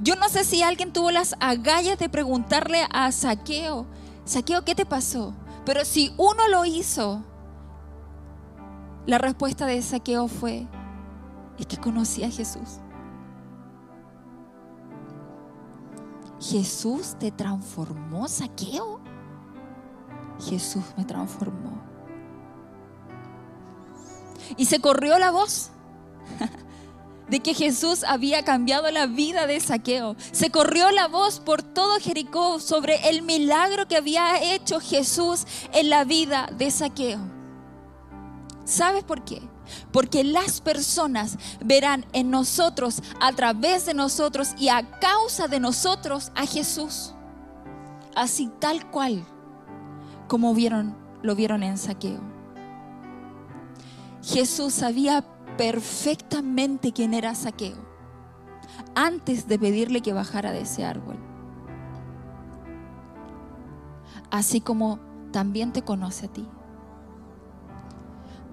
Yo 0.00 0.16
no 0.16 0.28
sé 0.28 0.42
si 0.42 0.64
alguien 0.64 0.92
tuvo 0.92 1.12
las 1.12 1.36
agallas 1.38 1.96
de 1.96 2.08
preguntarle 2.08 2.88
a 2.90 3.12
Saqueo, 3.12 3.86
Saqueo, 4.24 4.64
¿qué 4.64 4.74
te 4.74 4.84
pasó? 4.84 5.32
Pero 5.64 5.84
si 5.84 6.12
uno 6.16 6.48
lo 6.48 6.64
hizo, 6.64 7.22
la 9.06 9.18
respuesta 9.18 9.64
de 9.64 9.80
Saqueo 9.80 10.26
fue, 10.26 10.66
es 11.56 11.66
que 11.66 11.76
conocí 11.76 12.24
a 12.24 12.30
Jesús. 12.32 12.80
Jesús 16.40 17.14
te 17.16 17.30
transformó, 17.30 18.26
Saqueo. 18.26 18.98
Jesús 20.40 20.82
me 20.96 21.04
transformó. 21.04 21.87
Y 24.56 24.66
se 24.66 24.80
corrió 24.80 25.18
la 25.18 25.30
voz 25.30 25.70
de 27.28 27.40
que 27.40 27.54
Jesús 27.54 28.04
había 28.04 28.44
cambiado 28.44 28.90
la 28.90 29.06
vida 29.06 29.46
de 29.46 29.60
Saqueo. 29.60 30.16
Se 30.32 30.50
corrió 30.50 30.90
la 30.90 31.08
voz 31.08 31.40
por 31.40 31.62
todo 31.62 31.98
Jericó 32.00 32.60
sobre 32.60 33.08
el 33.08 33.22
milagro 33.22 33.86
que 33.86 33.96
había 33.96 34.42
hecho 34.54 34.80
Jesús 34.80 35.46
en 35.72 35.90
la 35.90 36.04
vida 36.04 36.48
de 36.56 36.70
Saqueo. 36.70 37.20
¿Sabes 38.64 39.04
por 39.04 39.24
qué? 39.24 39.42
Porque 39.92 40.24
las 40.24 40.60
personas 40.60 41.36
verán 41.62 42.06
en 42.12 42.30
nosotros, 42.30 43.02
a 43.20 43.32
través 43.32 43.86
de 43.86 43.94
nosotros 43.94 44.50
y 44.58 44.68
a 44.68 44.98
causa 44.98 45.48
de 45.48 45.60
nosotros 45.60 46.32
a 46.34 46.46
Jesús. 46.46 47.14
Así 48.14 48.50
tal 48.58 48.90
cual 48.90 49.26
como 50.28 50.54
vieron, 50.54 50.94
lo 51.22 51.34
vieron 51.34 51.62
en 51.62 51.78
Saqueo. 51.78 52.20
Jesús 54.28 54.74
sabía 54.74 55.24
perfectamente 55.56 56.92
quién 56.92 57.14
era 57.14 57.34
Saqueo 57.34 57.78
antes 58.94 59.48
de 59.48 59.58
pedirle 59.58 60.02
que 60.02 60.12
bajara 60.12 60.52
de 60.52 60.60
ese 60.60 60.84
árbol. 60.84 61.16
Así 64.30 64.60
como 64.60 64.98
también 65.32 65.72
te 65.72 65.80
conoce 65.80 66.26
a 66.26 66.28
ti. 66.28 66.46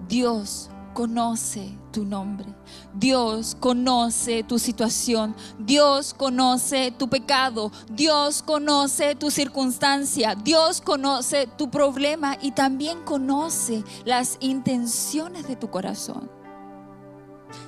Dios 0.08 0.70
conoce 0.96 1.68
tu 1.92 2.06
nombre. 2.06 2.46
Dios 2.94 3.54
conoce 3.60 4.42
tu 4.44 4.58
situación. 4.58 5.36
Dios 5.58 6.14
conoce 6.14 6.90
tu 6.90 7.06
pecado. 7.10 7.70
Dios 7.90 8.42
conoce 8.42 9.14
tu 9.14 9.30
circunstancia. 9.30 10.34
Dios 10.34 10.80
conoce 10.80 11.48
tu 11.58 11.68
problema 11.70 12.38
y 12.40 12.52
también 12.52 13.02
conoce 13.04 13.84
las 14.06 14.38
intenciones 14.40 15.46
de 15.46 15.56
tu 15.56 15.68
corazón. 15.68 16.30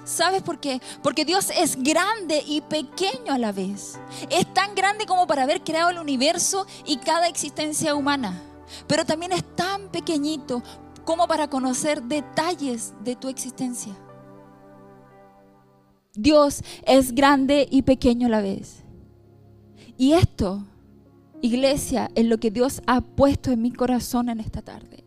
¿Sabes 0.04 0.40
por 0.42 0.58
qué? 0.58 0.80
Porque 1.02 1.26
Dios 1.26 1.50
es 1.54 1.76
grande 1.82 2.42
y 2.46 2.62
pequeño 2.62 3.34
a 3.34 3.38
la 3.38 3.52
vez. 3.52 3.98
Es 4.30 4.54
tan 4.54 4.74
grande 4.74 5.04
como 5.04 5.26
para 5.26 5.42
haber 5.42 5.62
creado 5.62 5.90
el 5.90 5.98
universo 5.98 6.66
y 6.86 6.96
cada 6.96 7.28
existencia 7.28 7.94
humana. 7.94 8.42
Pero 8.86 9.04
también 9.04 9.32
es 9.32 9.44
tan 9.54 9.88
pequeñito 9.88 10.62
como 11.08 11.26
para 11.26 11.48
conocer 11.48 12.02
detalles 12.02 12.92
de 13.02 13.16
tu 13.16 13.28
existencia. 13.28 13.94
Dios 16.12 16.62
es 16.86 17.14
grande 17.14 17.66
y 17.70 17.80
pequeño 17.80 18.26
a 18.26 18.30
la 18.30 18.42
vez. 18.42 18.84
Y 19.96 20.12
esto, 20.12 20.66
iglesia, 21.40 22.10
es 22.14 22.26
lo 22.26 22.36
que 22.36 22.50
Dios 22.50 22.82
ha 22.86 23.00
puesto 23.00 23.50
en 23.50 23.62
mi 23.62 23.72
corazón 23.72 24.28
en 24.28 24.38
esta 24.38 24.60
tarde. 24.60 25.02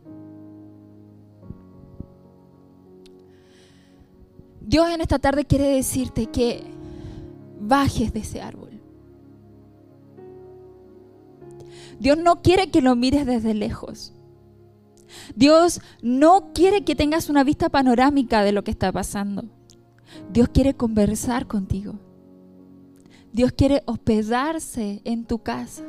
Dios 4.59 4.89
en 4.89 5.01
esta 5.01 5.19
tarde 5.19 5.45
quiere 5.45 5.67
decirte 5.67 6.25
que 6.25 6.63
bajes 7.59 8.11
de 8.11 8.21
ese 8.21 8.41
árbol. 8.41 8.81
Dios 11.99 12.17
no 12.17 12.41
quiere 12.41 12.71
que 12.71 12.81
lo 12.81 12.95
mires 12.95 13.27
desde 13.27 13.53
lejos. 13.53 14.15
Dios 15.35 15.81
no 16.01 16.51
quiere 16.53 16.83
que 16.83 16.95
tengas 16.95 17.29
una 17.29 17.43
vista 17.43 17.69
panorámica 17.69 18.43
de 18.43 18.51
lo 18.51 18.63
que 18.63 18.71
está 18.71 18.91
pasando. 18.91 19.43
Dios 20.31 20.49
quiere 20.49 20.73
conversar 20.73 21.47
contigo. 21.47 21.95
Dios 23.31 23.51
quiere 23.53 23.83
hospedarse 23.85 25.01
en 25.05 25.25
tu 25.25 25.39
casa. 25.39 25.83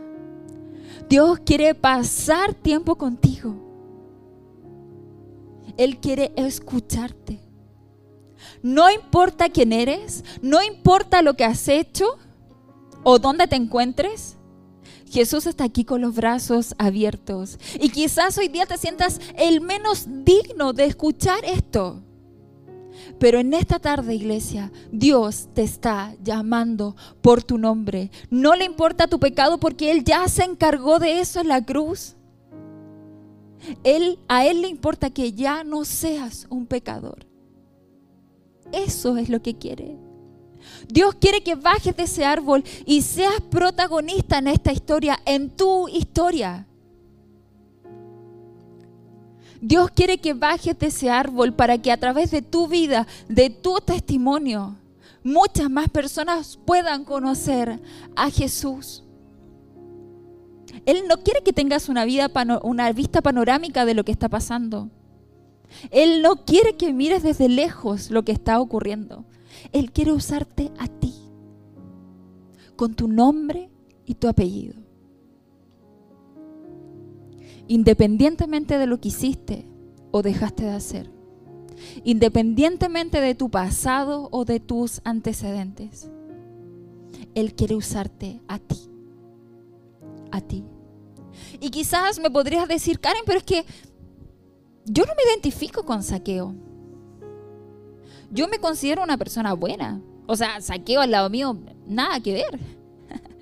Dios 1.09 1.41
quiere 1.41 1.75
pasar 1.75 2.55
tiempo 2.55 2.97
contigo. 2.97 3.57
Él 5.77 5.99
quiere 5.99 6.33
escucharte. 6.37 7.41
No 8.63 8.91
importa 8.91 9.49
quién 9.49 9.73
eres, 9.73 10.25
no 10.41 10.63
importa 10.63 11.23
lo 11.23 11.35
que 11.35 11.45
has 11.45 11.69
hecho 11.69 12.19
o 13.03 13.19
dónde 13.19 13.47
te 13.47 13.57
encuentres. 13.57 14.37
Jesús 15.13 15.47
está 15.47 15.65
aquí 15.65 15.85
con 15.85 16.01
los 16.01 16.15
brazos 16.15 16.75
abiertos. 16.79 17.59
Y 17.79 17.91
quizás 17.91 18.39
hoy 18.39 18.49
día 18.49 18.65
te 18.65 18.79
sientas 18.79 19.21
el 19.37 19.61
menos 19.61 20.07
digno 20.25 20.73
de 20.73 20.87
escuchar 20.87 21.45
esto. 21.45 22.03
Pero 23.19 23.39
en 23.39 23.53
esta 23.53 23.79
tarde, 23.79 24.15
iglesia, 24.15 24.73
Dios 24.91 25.49
te 25.53 25.63
está 25.63 26.15
llamando 26.25 26.97
por 27.21 27.43
tu 27.43 27.59
nombre. 27.59 28.11
No 28.31 28.55
le 28.55 28.65
importa 28.65 29.07
tu 29.07 29.21
pecado 29.21 29.59
porque 29.59 29.91
Él 29.91 30.03
ya 30.03 30.27
se 30.29 30.45
encargó 30.45 30.99
de 30.99 31.21
eso 31.21 31.41
en 31.41 31.49
la 31.49 31.63
cruz. 31.63 32.17
Él, 33.85 34.19
a 34.29 34.47
Él 34.47 34.63
le 34.63 34.69
importa 34.69 35.11
que 35.11 35.33
ya 35.35 35.63
no 35.63 35.85
seas 35.85 36.47
un 36.49 36.65
pecador. 36.67 37.27
Eso 38.73 39.19
es 39.19 39.29
lo 39.29 39.43
que 39.43 39.59
quiere. 39.59 39.99
Dios 40.89 41.15
quiere 41.17 41.43
que 41.43 41.55
bajes 41.55 41.97
de 41.97 42.05
ese 42.05 42.25
árbol 42.25 42.65
y 42.87 43.03
seas 43.03 43.41
protagonista 43.51 44.39
en 44.39 44.49
esta 44.49 44.73
historia, 44.73 45.19
en 45.25 45.51
tu 45.51 45.89
historia. 45.89 46.67
Dios 49.61 49.91
quiere 49.93 50.19
que 50.19 50.35
bajes 50.35 50.77
de 50.79 50.89
ese 50.89 51.09
árbol 51.09 51.55
para 51.55 51.79
que 51.79 51.93
a 51.93 51.97
través 51.97 52.33
de 52.33 52.43
tu 52.43 52.67
vida, 52.67 53.07
de 53.29 53.49
tu 53.49 53.77
testimonio, 53.77 54.77
muchas 55.23 55.71
más 55.71 55.89
personas 55.89 56.59
puedan 56.65 57.05
conocer 57.05 57.81
a 58.17 58.29
Jesús. 58.31 59.05
Él 60.85 61.05
no 61.09 61.19
quiere 61.19 61.43
que 61.43 61.53
tengas 61.53 61.89
una, 61.89 62.05
una 62.63 62.93
vista 62.93 63.23
panorámica 63.23 63.85
de 63.85 63.95
lo 63.95 64.05
que 64.05 64.13
está 64.13 64.29
pasando. 64.29 64.91
Él 65.91 66.23
no 66.23 66.45
quiere 66.45 66.77
que 66.77 66.93
mires 66.93 67.23
desde 67.23 67.49
lejos 67.49 68.11
lo 68.11 68.25
que 68.25 68.33
está 68.33 68.61
ocurriendo. 68.61 69.25
Él 69.73 69.93
quiere 69.93 70.13
usarte 70.13 70.71
a 70.79 70.87
ti, 70.89 71.15
con 72.77 72.95
tu 72.95 73.09
nombre 73.09 73.71
y 74.05 74.15
tu 74.15 74.29
apellido. 74.29 74.75
Independientemente 77.69 78.79
de 78.79 78.87
lo 78.87 79.01
que 79.01 79.09
hiciste 79.09 79.67
o 80.11 80.23
dejaste 80.23 80.65
de 80.65 80.71
hacer. 80.71 81.11
Independientemente 82.05 83.21
de 83.21 83.35
tu 83.35 83.51
pasado 83.51 84.29
o 84.31 84.45
de 84.45 84.61
tus 84.61 85.01
antecedentes. 85.05 86.11
Él 87.35 87.55
quiere 87.55 87.75
usarte 87.75 88.41
a 88.49 88.59
ti. 88.59 88.77
A 90.31 90.41
ti. 90.41 90.65
Y 91.61 91.71
quizás 91.71 92.19
me 92.19 92.31
podrías 92.31 92.69
decir, 92.69 93.01
Karen, 93.01 93.23
pero 93.25 93.39
es 93.39 93.45
que 93.45 93.65
yo 94.85 95.05
no 95.05 95.13
me 95.17 95.31
identifico 95.31 95.85
con 95.85 96.03
saqueo. 96.03 96.55
Yo 98.33 98.49
me 98.49 98.59
considero 98.59 99.03
una 99.03 99.19
persona 99.19 99.53
buena. 99.53 100.01
O 100.27 100.35
sea, 100.37 100.61
saqueo 100.61 101.03
al 101.03 101.11
lado 101.11 101.29
mío, 101.29 101.57
nada 101.87 102.19
que 102.21 102.33
ver. 102.33 102.59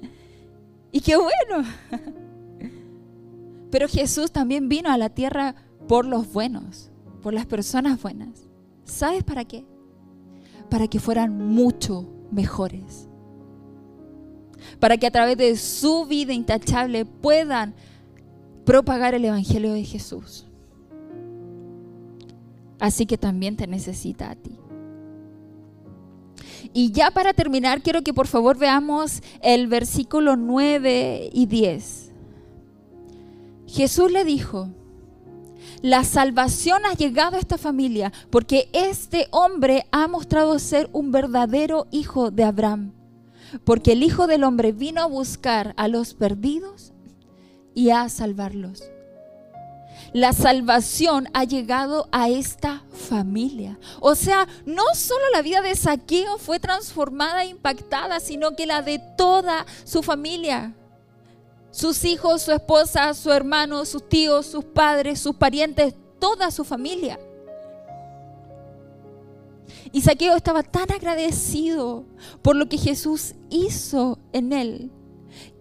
y 0.92 1.00
qué 1.00 1.16
bueno. 1.16 1.68
Pero 3.70 3.86
Jesús 3.88 4.32
también 4.32 4.68
vino 4.68 4.90
a 4.90 4.98
la 4.98 5.10
tierra 5.10 5.54
por 5.86 6.04
los 6.04 6.32
buenos, 6.32 6.90
por 7.22 7.32
las 7.32 7.46
personas 7.46 8.02
buenas. 8.02 8.48
¿Sabes 8.84 9.22
para 9.22 9.44
qué? 9.44 9.64
Para 10.68 10.88
que 10.88 10.98
fueran 10.98 11.38
mucho 11.38 12.08
mejores. 12.32 13.08
Para 14.80 14.96
que 14.96 15.06
a 15.06 15.12
través 15.12 15.36
de 15.36 15.56
su 15.56 16.06
vida 16.06 16.32
intachable 16.32 17.04
puedan 17.04 17.74
propagar 18.64 19.14
el 19.14 19.24
Evangelio 19.24 19.72
de 19.72 19.84
Jesús. 19.84 20.46
Así 22.80 23.06
que 23.06 23.18
también 23.18 23.56
te 23.56 23.68
necesita 23.68 24.30
a 24.30 24.34
ti. 24.34 24.58
Y 26.72 26.92
ya 26.92 27.10
para 27.10 27.32
terminar, 27.32 27.82
quiero 27.82 28.02
que 28.02 28.14
por 28.14 28.26
favor 28.26 28.56
veamos 28.56 29.22
el 29.42 29.66
versículo 29.66 30.36
9 30.36 31.30
y 31.32 31.46
10. 31.46 32.12
Jesús 33.66 34.10
le 34.12 34.24
dijo, 34.24 34.68
la 35.82 36.04
salvación 36.04 36.82
ha 36.84 36.94
llegado 36.94 37.36
a 37.36 37.40
esta 37.40 37.56
familia 37.56 38.12
porque 38.30 38.68
este 38.72 39.28
hombre 39.30 39.86
ha 39.90 40.06
mostrado 40.08 40.58
ser 40.58 40.90
un 40.92 41.10
verdadero 41.10 41.86
hijo 41.90 42.30
de 42.30 42.44
Abraham. 42.44 42.92
Porque 43.64 43.92
el 43.92 44.04
Hijo 44.04 44.28
del 44.28 44.44
Hombre 44.44 44.70
vino 44.70 45.00
a 45.00 45.06
buscar 45.06 45.74
a 45.76 45.88
los 45.88 46.14
perdidos 46.14 46.92
y 47.74 47.90
a 47.90 48.08
salvarlos. 48.08 48.84
La 50.12 50.32
salvación 50.32 51.28
ha 51.34 51.44
llegado 51.44 52.08
a 52.10 52.28
esta 52.28 52.82
familia. 52.90 53.78
O 54.00 54.14
sea, 54.14 54.48
no 54.66 54.82
solo 54.94 55.24
la 55.32 55.42
vida 55.42 55.60
de 55.60 55.76
Saqueo 55.76 56.38
fue 56.38 56.58
transformada 56.58 57.44
e 57.44 57.48
impactada, 57.48 58.18
sino 58.18 58.56
que 58.56 58.66
la 58.66 58.82
de 58.82 59.00
toda 59.16 59.66
su 59.84 60.02
familia. 60.02 60.74
Sus 61.70 62.04
hijos, 62.04 62.42
su 62.42 62.50
esposa, 62.50 63.14
su 63.14 63.30
hermano, 63.30 63.84
sus 63.84 64.08
tíos, 64.08 64.46
sus 64.46 64.64
padres, 64.64 65.20
sus 65.20 65.36
parientes, 65.36 65.94
toda 66.18 66.50
su 66.50 66.64
familia. 66.64 67.20
Y 69.92 70.02
Saqueo 70.02 70.34
estaba 70.34 70.64
tan 70.64 70.90
agradecido 70.90 72.04
por 72.42 72.56
lo 72.56 72.68
que 72.68 72.78
Jesús 72.78 73.34
hizo 73.48 74.18
en 74.32 74.52
él, 74.52 74.90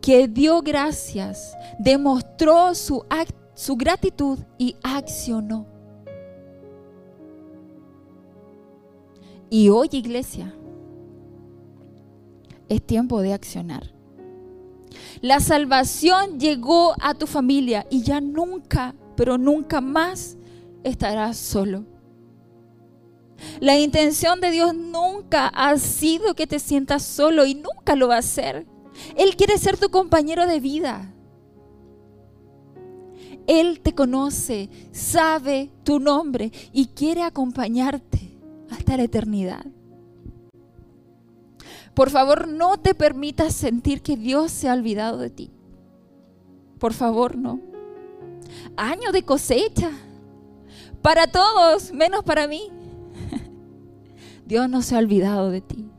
que 0.01 0.27
dio 0.27 0.61
gracias, 0.61 1.55
demostró 1.79 2.73
su, 2.73 3.05
su 3.59 3.75
gratitud 3.75 4.39
y 4.57 4.77
accionó. 4.83 5.67
Y 9.49 9.67
hoy, 9.67 9.89
iglesia, 9.91 10.55
es 12.69 12.81
tiempo 12.81 13.19
de 13.19 13.33
accionar. 13.33 13.93
La 15.19 15.41
salvación 15.41 16.39
llegó 16.39 16.93
a 17.01 17.15
tu 17.15 17.27
familia 17.27 17.85
y 17.89 18.01
ya 18.01 18.21
nunca, 18.21 18.95
pero 19.17 19.37
nunca 19.37 19.81
más 19.81 20.37
estarás 20.85 21.35
solo. 21.35 21.83
La 23.59 23.77
intención 23.77 24.39
de 24.39 24.51
Dios 24.51 24.73
nunca 24.73 25.47
ha 25.47 25.77
sido 25.79 26.33
que 26.33 26.47
te 26.47 26.59
sientas 26.59 27.03
solo 27.03 27.45
y 27.45 27.55
nunca 27.55 27.97
lo 27.97 28.07
va 28.07 28.15
a 28.15 28.19
hacer. 28.19 28.65
Él 29.17 29.35
quiere 29.35 29.57
ser 29.57 29.77
tu 29.77 29.89
compañero 29.89 30.47
de 30.47 30.61
vida. 30.61 31.13
Él 33.49 33.79
te 33.79 33.95
conoce, 33.95 34.69
sabe 34.91 35.71
tu 35.83 35.99
nombre 35.99 36.51
y 36.71 36.85
quiere 36.85 37.23
acompañarte 37.23 38.37
hasta 38.69 38.95
la 38.95 39.01
eternidad. 39.01 39.65
Por 41.95 42.11
favor, 42.11 42.47
no 42.47 42.77
te 42.77 42.93
permitas 42.93 43.55
sentir 43.55 44.03
que 44.03 44.17
Dios 44.17 44.51
se 44.51 44.69
ha 44.69 44.73
olvidado 44.73 45.17
de 45.17 45.31
ti. 45.31 45.49
Por 46.77 46.93
favor, 46.93 47.37
no. 47.37 47.59
Año 48.77 49.11
de 49.11 49.23
cosecha. 49.23 49.89
Para 51.01 51.25
todos, 51.25 51.91
menos 51.91 52.23
para 52.23 52.47
mí. 52.47 52.69
Dios 54.45 54.69
no 54.69 54.83
se 54.83 54.93
ha 54.93 54.99
olvidado 54.99 55.49
de 55.49 55.61
ti. 55.61 55.89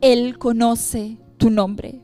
Él 0.00 0.38
conoce 0.38 1.18
tu 1.38 1.50
nombre. 1.50 2.00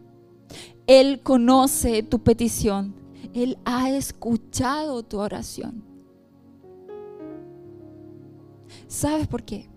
Él 0.88 1.20
conoce 1.22 2.02
tu 2.02 2.18
petición. 2.24 2.95
Él 3.36 3.58
ha 3.64 3.90
escuchado 3.90 5.02
tu 5.02 5.18
oración. 5.18 5.84
¿Sabes 8.88 9.28
por 9.28 9.44
qué? 9.44 9.68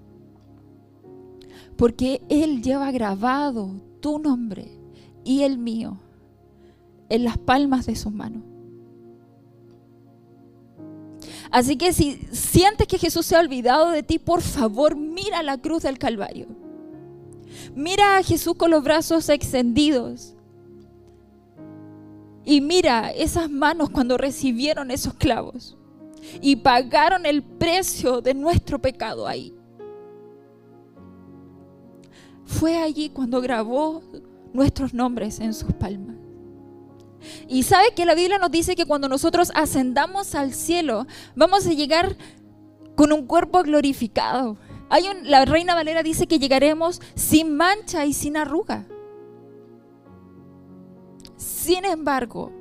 porque 1.80 2.22
Él 2.28 2.62
lleva 2.62 2.92
grabado 2.92 3.72
tu 4.02 4.20
nombre 4.20 4.70
y 5.24 5.44
el 5.44 5.58
mío 5.58 5.98
en 7.08 7.24
las 7.24 7.38
palmas 7.38 7.86
de 7.86 7.96
sus 7.96 8.12
manos. 8.12 8.44
Así 11.50 11.78
que 11.78 11.94
si 11.94 12.20
sientes 12.34 12.86
que 12.86 13.00
Jesús 13.00 13.26
se 13.26 13.38
ha 13.38 13.40
olvidado 13.40 13.92
de 13.92 14.04
ti, 14.04 14.20
por 14.20 14.42
favor 14.42 14.98
mira 14.98 15.42
la 15.42 15.58
cruz 15.58 15.84
del 15.84 15.98
Calvario. 15.98 16.48
Mira 17.74 18.18
a 18.18 18.24
Jesús 18.24 18.56
con 18.56 18.72
los 18.72 18.84
brazos 18.84 19.30
extendidos. 19.30 20.36
Y 22.50 22.62
mira 22.62 23.12
esas 23.12 23.50
manos 23.50 23.92
cuando 23.92 24.18
recibieron 24.18 24.90
esos 24.90 25.14
clavos 25.14 25.78
y 26.42 26.56
pagaron 26.56 27.28
el 27.28 27.44
precio 27.44 28.22
de 28.22 28.34
nuestro 28.34 28.80
pecado 28.80 29.28
ahí 29.28 29.54
fue 32.50 32.78
allí 32.78 33.10
cuando 33.10 33.40
grabó 33.40 34.02
nuestros 34.52 34.96
nombres 34.96 35.40
en 35.40 35.54
sus 35.54 35.72
palmas. 35.74 36.16
Y 37.48 37.62
sabe 37.62 37.94
que 37.96 38.08
la 38.08 38.16
Biblia 38.16 38.40
nos 38.40 38.50
dice 38.50 38.76
que 38.76 38.88
cuando 38.88 39.08
nosotros 39.08 39.52
ascendamos 39.54 40.34
al 40.34 40.56
cielo, 40.56 41.06
vamos 41.36 41.68
a 41.68 41.74
llegar 41.74 42.18
con 42.96 43.14
un 43.14 43.28
cuerpo 43.28 43.62
glorificado. 43.62 44.58
Hay 44.90 45.04
la 45.24 45.46
Reina 45.46 45.76
Valera 45.76 46.02
dice 46.02 46.26
que 46.26 46.40
llegaremos 46.40 47.00
sin 47.14 47.56
mancha 47.56 48.08
y 48.08 48.14
sin 48.14 48.36
arruga. 48.36 48.88
Sin 51.40 51.86
embargo, 51.86 52.52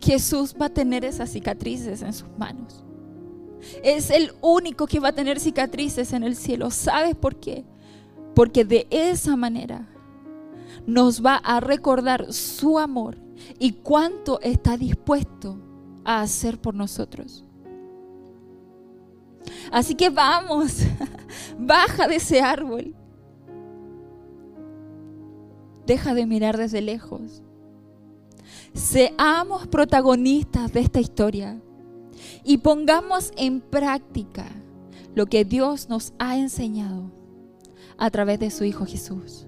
Jesús 0.00 0.56
va 0.58 0.66
a 0.66 0.70
tener 0.70 1.04
esas 1.04 1.30
cicatrices 1.30 2.00
en 2.00 2.14
sus 2.14 2.30
manos. 2.38 2.82
Es 3.82 4.08
el 4.10 4.32
único 4.40 4.86
que 4.86 5.00
va 5.00 5.08
a 5.08 5.14
tener 5.14 5.38
cicatrices 5.38 6.14
en 6.14 6.22
el 6.22 6.34
cielo. 6.34 6.70
¿Sabes 6.70 7.14
por 7.14 7.36
qué? 7.36 7.66
Porque 8.34 8.64
de 8.64 8.86
esa 8.88 9.36
manera 9.36 9.86
nos 10.86 11.22
va 11.22 11.36
a 11.36 11.60
recordar 11.60 12.32
su 12.32 12.78
amor 12.78 13.18
y 13.58 13.72
cuánto 13.72 14.40
está 14.40 14.78
dispuesto 14.78 15.58
a 16.04 16.22
hacer 16.22 16.58
por 16.58 16.74
nosotros. 16.74 17.44
Así 19.70 19.94
que 19.94 20.08
vamos, 20.08 20.84
baja 21.58 22.08
de 22.08 22.16
ese 22.16 22.40
árbol. 22.40 22.94
Deja 25.86 26.14
de 26.14 26.24
mirar 26.24 26.56
desde 26.56 26.80
lejos. 26.80 27.42
Seamos 28.74 29.66
protagonistas 29.66 30.72
de 30.72 30.80
esta 30.80 31.00
historia 31.00 31.60
y 32.44 32.58
pongamos 32.58 33.32
en 33.36 33.60
práctica 33.60 34.46
lo 35.14 35.26
que 35.26 35.44
Dios 35.44 35.88
nos 35.88 36.12
ha 36.18 36.36
enseñado 36.36 37.10
a 37.96 38.10
través 38.10 38.38
de 38.38 38.50
su 38.50 38.64
Hijo 38.64 38.86
Jesús. 38.86 39.46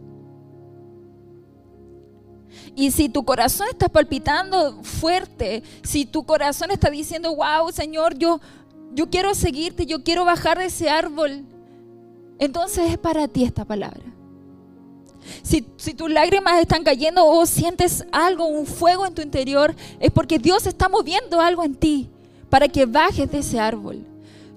Y 2.75 2.91
si 2.91 3.09
tu 3.09 3.25
corazón 3.25 3.69
está 3.71 3.89
palpitando 3.89 4.83
fuerte, 4.83 5.63
si 5.83 6.07
tu 6.07 6.25
corazón 6.25 6.71
está 6.71 6.91
diciendo, 6.91 7.35
wow, 7.35 7.71
Señor, 7.73 8.17
yo, 8.19 8.41
yo 8.93 9.11
quiero 9.11 9.35
seguirte, 9.35 9.87
yo 9.87 10.03
quiero 10.03 10.25
bajar 10.25 10.59
de 10.59 10.67
ese 10.67 10.89
árbol, 10.89 11.45
entonces 12.39 12.91
es 12.91 12.99
para 12.99 13.29
ti 13.29 13.45
esta 13.45 13.65
palabra. 13.65 14.10
Si, 15.43 15.63
tus 15.63 16.11
lágrimas 16.11 16.61
están 16.61 16.85
cayendo 16.85 17.27
o 17.27 17.47
sientes 17.47 18.05
algo, 18.13 18.47
un 18.47 18.67
fuego 18.67 19.07
en 19.07 19.15
tu 19.15 19.23
interior, 19.23 19.75
es 19.99 20.11
porque 20.11 20.39
Dios 20.39 20.67
está 20.67 20.89
moviendo 20.89 21.41
algo 21.41 21.65
en 21.65 21.75
ti 21.75 22.09
para 22.49 22.69
que 22.69 22.87
bajes 22.87 23.31
de 23.31 23.39
ese 23.39 23.59
árbol. 23.59 24.07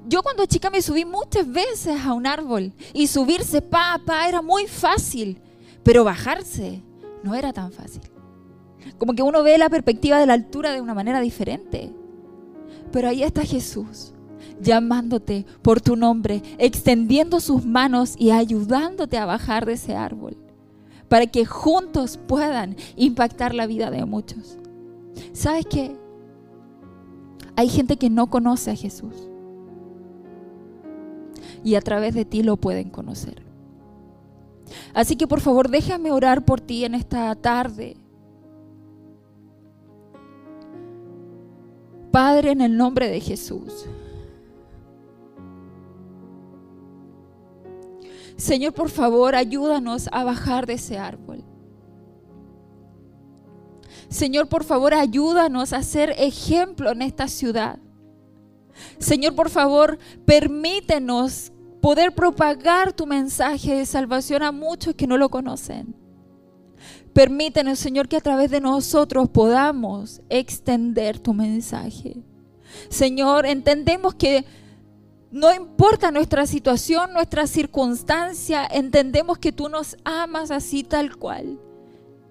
Yo 0.08 0.22
cuando 0.22 0.46
chica 0.46 0.70
me 0.70 0.82
subí 0.82 1.06
muchas 1.06 1.50
veces 1.50 2.02
a 2.06 2.14
un 2.14 2.28
árbol 2.28 2.74
y 2.94 3.08
subirse, 3.08 3.62
pa, 3.62 4.00
pa, 4.06 4.28
era 4.28 4.42
muy 4.42 4.68
fácil, 4.68 5.40
pero 5.84 6.04
bajarse 6.04 6.82
no 7.24 7.36
era 7.36 7.54
tan 7.54 7.72
fácil. 7.72 8.02
Como 8.98 9.14
que 9.14 9.24
uno 9.24 9.44
ve 9.44 9.58
la 9.58 9.70
perspectiva 9.70 10.20
de 10.20 10.26
la 10.26 10.34
altura 10.34 10.74
de 10.74 10.82
una 10.82 10.94
manera 10.94 11.22
diferente. 11.22 11.92
Pero 12.92 13.08
ahí 13.08 13.24
está 13.24 13.44
Jesús, 13.44 14.14
llamándote 14.62 15.46
por 15.62 15.80
tu 15.80 15.96
nombre, 15.96 16.44
extendiendo 16.58 17.40
sus 17.40 17.66
manos 17.66 18.16
y 18.18 18.32
ayudándote 18.32 19.18
a 19.18 19.26
bajar 19.26 19.66
de 19.66 19.74
ese 19.74 19.96
árbol 19.96 20.43
para 21.14 21.28
que 21.28 21.46
juntos 21.46 22.18
puedan 22.18 22.76
impactar 22.96 23.54
la 23.54 23.68
vida 23.68 23.92
de 23.92 24.04
muchos. 24.04 24.58
¿Sabes 25.32 25.68
qué? 25.68 25.96
Hay 27.56 27.70
gente 27.70 27.98
que 27.98 28.10
no 28.10 28.32
conoce 28.32 28.72
a 28.72 28.76
Jesús 28.76 29.30
y 31.64 31.76
a 31.76 31.82
través 31.82 32.16
de 32.16 32.26
ti 32.26 32.42
lo 32.42 32.58
pueden 32.58 32.90
conocer. 32.90 33.44
Así 34.96 35.16
que 35.16 35.28
por 35.28 35.40
favor 35.40 35.70
déjame 35.70 36.12
orar 36.12 36.46
por 36.46 36.60
ti 36.60 36.84
en 36.84 36.96
esta 36.96 37.36
tarde. 37.36 37.96
Padre, 42.10 42.54
en 42.54 42.62
el 42.62 42.76
nombre 42.76 43.08
de 43.08 43.20
Jesús. 43.20 43.86
Señor, 48.38 48.74
por 48.74 48.90
favor, 48.90 49.36
ayúdanos 49.36 50.10
a 50.12 50.24
bajar 50.24 50.66
de 50.66 50.74
ese 50.74 50.98
árbol. 50.98 51.44
Señor, 54.10 54.48
por 54.48 54.64
favor, 54.64 54.94
ayúdanos 54.94 55.74
a 55.74 55.82
ser 55.82 56.12
ejemplo 56.18 56.92
en 56.92 57.02
esta 57.02 57.28
ciudad. 57.28 57.80
Señor, 59.00 59.36
por 59.36 59.50
favor, 59.50 59.98
permítenos 60.26 61.52
poder 61.82 62.14
propagar 62.14 62.94
tu 62.94 63.06
mensaje 63.06 63.76
de 63.76 63.86
salvación 63.86 64.44
a 64.44 64.52
muchos 64.52 64.96
que 64.96 65.08
no 65.08 65.18
lo 65.18 65.30
conocen. 65.30 65.96
Permítenos, 67.14 67.78
Señor, 67.78 68.08
que 68.08 68.18
a 68.18 68.22
través 68.22 68.50
de 68.50 68.60
nosotros 68.60 69.30
podamos 69.30 70.22
extender 70.30 71.20
tu 71.20 71.34
mensaje. 71.34 72.24
Señor, 72.90 73.46
entendemos 73.46 74.16
que 74.16 74.46
no 75.34 75.52
importa 75.52 76.12
nuestra 76.12 76.46
situación, 76.46 77.12
nuestra 77.12 77.48
circunstancia, 77.48 78.68
entendemos 78.68 79.40
que 79.40 79.52
tú 79.52 79.68
nos 79.68 79.98
amas 80.04 80.52
así 80.52 80.84
tal 80.84 81.18
cual 81.18 81.60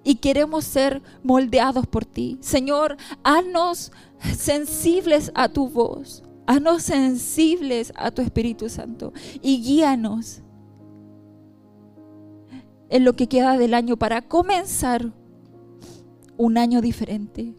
y 0.05 0.15
queremos 0.17 0.65
ser 0.65 1.03
moldeados 1.25 1.89
por 1.89 2.05
ti. 2.05 2.39
Señor, 2.41 2.97
haznos 3.25 3.91
sensibles 4.37 5.33
a 5.35 5.49
tu 5.49 5.69
voz, 5.69 6.23
haznos 6.47 6.85
sensibles 6.85 7.93
a 7.97 8.13
tu 8.13 8.23
Espíritu 8.23 8.69
Santo 8.69 9.13
y 9.43 9.61
guíanos 9.61 10.41
en 12.89 13.05
lo 13.05 13.17
que 13.17 13.27
queda 13.27 13.59
del 13.59 13.75
año 13.75 13.97
para 13.97 14.23
comenzar 14.23 15.11
un 16.37 16.57
año 16.57 16.81
diferente, 16.81 17.57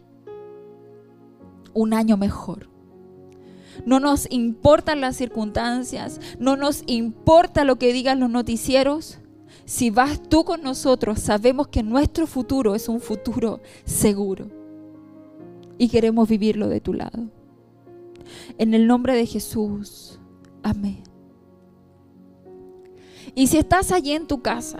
un 1.73 1.93
año 1.93 2.15
mejor. 2.15 2.72
No 3.85 3.99
nos 3.99 4.27
importan 4.31 5.01
las 5.01 5.15
circunstancias, 5.15 6.19
no 6.39 6.55
nos 6.55 6.83
importa 6.87 7.63
lo 7.63 7.77
que 7.77 7.93
digan 7.93 8.19
los 8.19 8.29
noticieros. 8.29 9.19
Si 9.65 9.89
vas 9.89 10.21
tú 10.29 10.43
con 10.43 10.61
nosotros, 10.61 11.19
sabemos 11.19 11.67
que 11.67 11.83
nuestro 11.83 12.27
futuro 12.27 12.75
es 12.75 12.89
un 12.89 12.99
futuro 12.99 13.61
seguro 13.85 14.47
y 15.77 15.89
queremos 15.89 16.27
vivirlo 16.27 16.67
de 16.67 16.81
tu 16.81 16.93
lado. 16.93 17.29
En 18.57 18.73
el 18.73 18.87
nombre 18.87 19.15
de 19.15 19.25
Jesús, 19.25 20.19
amén. 20.63 21.03
Y 23.35 23.47
si 23.47 23.57
estás 23.57 23.91
allí 23.91 24.11
en 24.11 24.27
tu 24.27 24.41
casa 24.41 24.79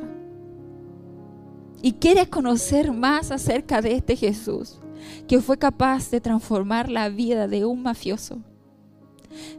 y 1.82 1.94
quieres 1.94 2.28
conocer 2.28 2.92
más 2.92 3.32
acerca 3.32 3.82
de 3.82 3.96
este 3.96 4.16
Jesús, 4.16 4.80
que 5.28 5.42
fue 5.42 5.58
capaz 5.58 6.10
de 6.12 6.22
transformar 6.22 6.90
la 6.90 7.10
vida 7.10 7.48
de 7.48 7.66
un 7.66 7.82
mafioso, 7.82 8.42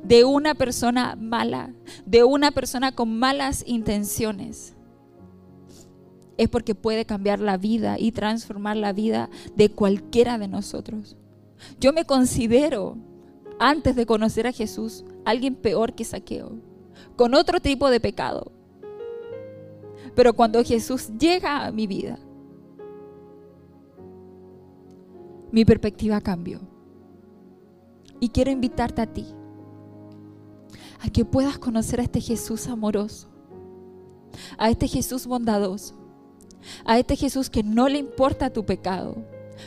de 0.03 0.25
una 0.25 0.55
persona 0.55 1.17
mala, 1.17 1.73
de 2.07 2.25
una 2.25 2.51
persona 2.51 2.93
con 2.93 3.19
malas 3.19 3.65
intenciones, 3.67 4.75
es 6.37 6.49
porque 6.49 6.75
puede 6.75 7.05
cambiar 7.05 7.41
la 7.41 7.57
vida 7.57 7.97
y 7.99 8.13
transformar 8.13 8.77
la 8.77 8.93
vida 8.93 9.31
de 9.55 9.71
cualquiera 9.71 10.39
de 10.39 10.49
nosotros. 10.49 11.17
Yo 11.81 11.93
me 11.93 12.05
considero, 12.05 12.97
antes 13.59 13.95
de 13.97 14.07
conocer 14.07 14.47
a 14.47 14.53
Jesús, 14.53 15.05
alguien 15.25 15.55
peor 15.55 15.95
que 15.95 16.05
saqueo, 16.05 16.59
con 17.17 17.35
otro 17.35 17.61
tipo 17.61 17.89
de 17.91 18.01
pecado. 18.01 18.53
Pero 20.15 20.35
cuando 20.35 20.63
Jesús 20.65 21.11
llega 21.19 21.65
a 21.65 21.73
mi 21.73 21.87
vida, 21.87 22.19
mi 25.51 25.65
perspectiva 25.65 26.21
cambió. 26.21 26.61
Y 28.21 28.29
quiero 28.29 28.51
invitarte 28.51 29.03
a 29.03 29.07
ti 29.07 29.27
a 31.05 31.11
que 31.11 31.27
puedas 31.27 31.59
conocer 31.59 32.01
a 32.01 32.05
este 32.05 32.21
Jesús 32.21 32.67
amoroso, 32.67 33.29
a 34.57 34.71
este 34.71 34.89
Jesús 34.89 35.27
bondadoso, 35.27 35.95
a 36.87 36.99
este 36.99 37.15
Jesús 37.15 37.51
que 37.51 37.63
no 37.63 37.91
le 37.91 37.99
importa 37.99 38.51
tu 38.51 38.65
pecado, 38.65 39.17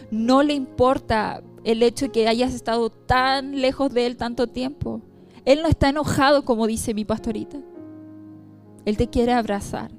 no 0.10 0.42
le 0.42 0.56
importa 0.56 1.44
el 1.64 1.84
hecho 1.84 2.06
de 2.06 2.12
que 2.12 2.28
hayas 2.28 2.56
estado 2.56 2.90
tan 2.90 3.62
lejos 3.62 3.94
de 3.94 4.08
Él 4.08 4.18
tanto 4.18 4.48
tiempo. 4.48 5.02
Él 5.46 5.62
no 5.62 5.68
está 5.68 5.90
enojado 5.90 6.44
como 6.44 6.66
dice 6.66 6.96
mi 6.96 7.06
pastorita. 7.06 7.60
Él 8.86 8.98
te 8.98 9.08
quiere 9.08 9.34
abrazar. 9.34 9.92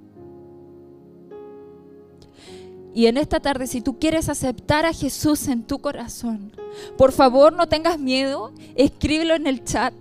Y 2.94 3.07
en 3.07 3.16
esta 3.16 3.38
tarde, 3.38 3.68
si 3.68 3.81
tú 3.81 4.01
quieres 4.01 4.29
aceptar 4.29 4.85
a 4.87 4.92
Jesús 4.92 5.46
en 5.46 5.62
tu 5.62 5.79
corazón, 5.79 6.53
por 6.96 7.12
favor 7.12 7.53
no 7.53 7.68
tengas 7.68 8.01
miedo, 8.01 8.53
escríbelo 8.74 9.37
en 9.37 9.46
el 9.46 9.62
chat 9.62 9.94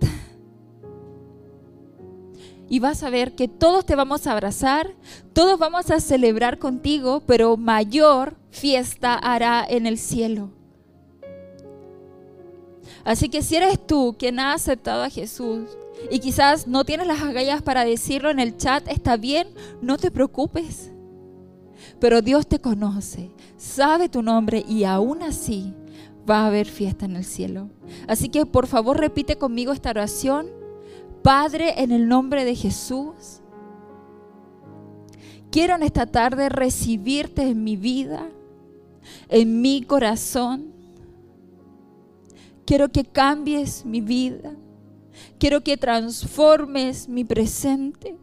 y 2.68 2.80
vas 2.80 3.02
a 3.02 3.10
ver 3.10 3.34
que 3.34 3.48
todos 3.48 3.86
te 3.86 3.96
vamos 3.96 4.26
a 4.26 4.32
abrazar, 4.32 4.94
todos 5.32 5.58
vamos 5.58 5.90
a 5.90 6.00
celebrar 6.00 6.58
contigo, 6.58 7.22
pero 7.26 7.56
mayor 7.56 8.36
fiesta 8.50 9.14
hará 9.14 9.64
en 9.68 9.86
el 9.86 9.98
cielo. 9.98 10.50
Así 13.04 13.28
que 13.28 13.42
si 13.42 13.56
eres 13.56 13.86
tú 13.86 14.16
quien 14.18 14.38
ha 14.38 14.52
aceptado 14.52 15.02
a 15.02 15.10
Jesús 15.10 15.68
y 16.10 16.18
quizás 16.18 16.66
no 16.66 16.84
tienes 16.84 17.06
las 17.06 17.22
agallas 17.22 17.62
para 17.62 17.84
decirlo 17.84 18.30
en 18.30 18.38
el 18.38 18.56
chat, 18.56 18.86
está 18.88 19.16
bien, 19.16 19.48
no 19.80 19.96
te 19.96 20.10
preocupes. 20.10 20.92
Pero 22.00 22.22
Dios 22.22 22.46
te 22.46 22.60
conoce, 22.60 23.30
sabe 23.56 24.08
tu 24.08 24.22
nombre 24.22 24.64
y 24.68 24.84
aún 24.84 25.22
así 25.22 25.74
va 26.28 26.40
a 26.40 26.46
haber 26.48 26.66
fiesta 26.66 27.06
en 27.06 27.16
el 27.16 27.24
cielo. 27.24 27.70
Así 28.06 28.28
que 28.28 28.44
por 28.44 28.66
favor 28.66 28.98
repite 28.98 29.36
conmigo 29.38 29.72
esta 29.72 29.90
oración 29.90 30.57
Padre, 31.22 31.82
en 31.82 31.92
el 31.92 32.08
nombre 32.08 32.44
de 32.44 32.54
Jesús, 32.54 33.40
quiero 35.50 35.74
en 35.74 35.82
esta 35.82 36.06
tarde 36.06 36.48
recibirte 36.48 37.42
en 37.42 37.64
mi 37.64 37.76
vida, 37.76 38.28
en 39.28 39.60
mi 39.60 39.82
corazón. 39.82 40.72
Quiero 42.64 42.90
que 42.90 43.04
cambies 43.04 43.84
mi 43.84 44.00
vida. 44.00 44.52
Quiero 45.38 45.62
que 45.62 45.76
transformes 45.76 47.08
mi 47.08 47.24
presente. 47.24 48.16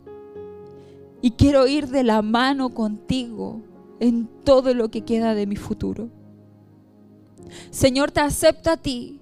Y 1.21 1.31
quiero 1.31 1.67
ir 1.67 1.88
de 1.88 2.03
la 2.03 2.21
mano 2.21 2.69
contigo 2.69 3.62
en 3.99 4.27
todo 4.43 4.73
lo 4.73 4.89
que 4.89 5.01
queda 5.01 5.34
de 5.34 5.47
mi 5.47 5.55
futuro. 5.55 6.10
Señor, 7.71 8.12
te 8.12 8.19
acepto 8.21 8.69
a 8.69 8.77
ti 8.77 9.19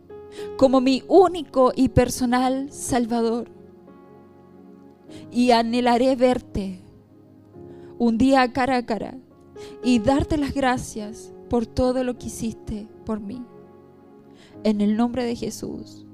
como 0.57 0.81
mi 0.81 1.03
único 1.07 1.71
y 1.75 1.89
personal 1.89 2.71
Salvador 2.71 3.62
y 5.31 5.51
anhelaré 5.51 6.15
verte 6.15 6.79
un 7.97 8.17
día 8.17 8.51
cara 8.51 8.77
a 8.77 8.85
cara 8.85 9.15
y 9.83 9.99
darte 9.99 10.37
las 10.37 10.53
gracias 10.53 11.31
por 11.49 11.65
todo 11.65 12.03
lo 12.03 12.17
que 12.17 12.27
hiciste 12.27 12.87
por 13.05 13.19
mí. 13.19 13.43
En 14.63 14.81
el 14.81 14.95
nombre 14.95 15.23
de 15.23 15.35
Jesús. 15.35 16.05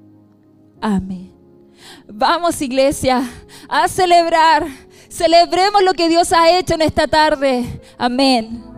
Amén. 0.81 1.33
Vamos 2.07 2.61
iglesia 2.61 3.23
a 3.67 3.87
celebrar. 3.87 4.67
Celebremos 5.09 5.83
lo 5.83 5.93
que 5.93 6.09
Dios 6.09 6.33
ha 6.33 6.57
hecho 6.57 6.73
en 6.73 6.81
esta 6.81 7.07
tarde. 7.07 7.81
Amén. 7.97 8.68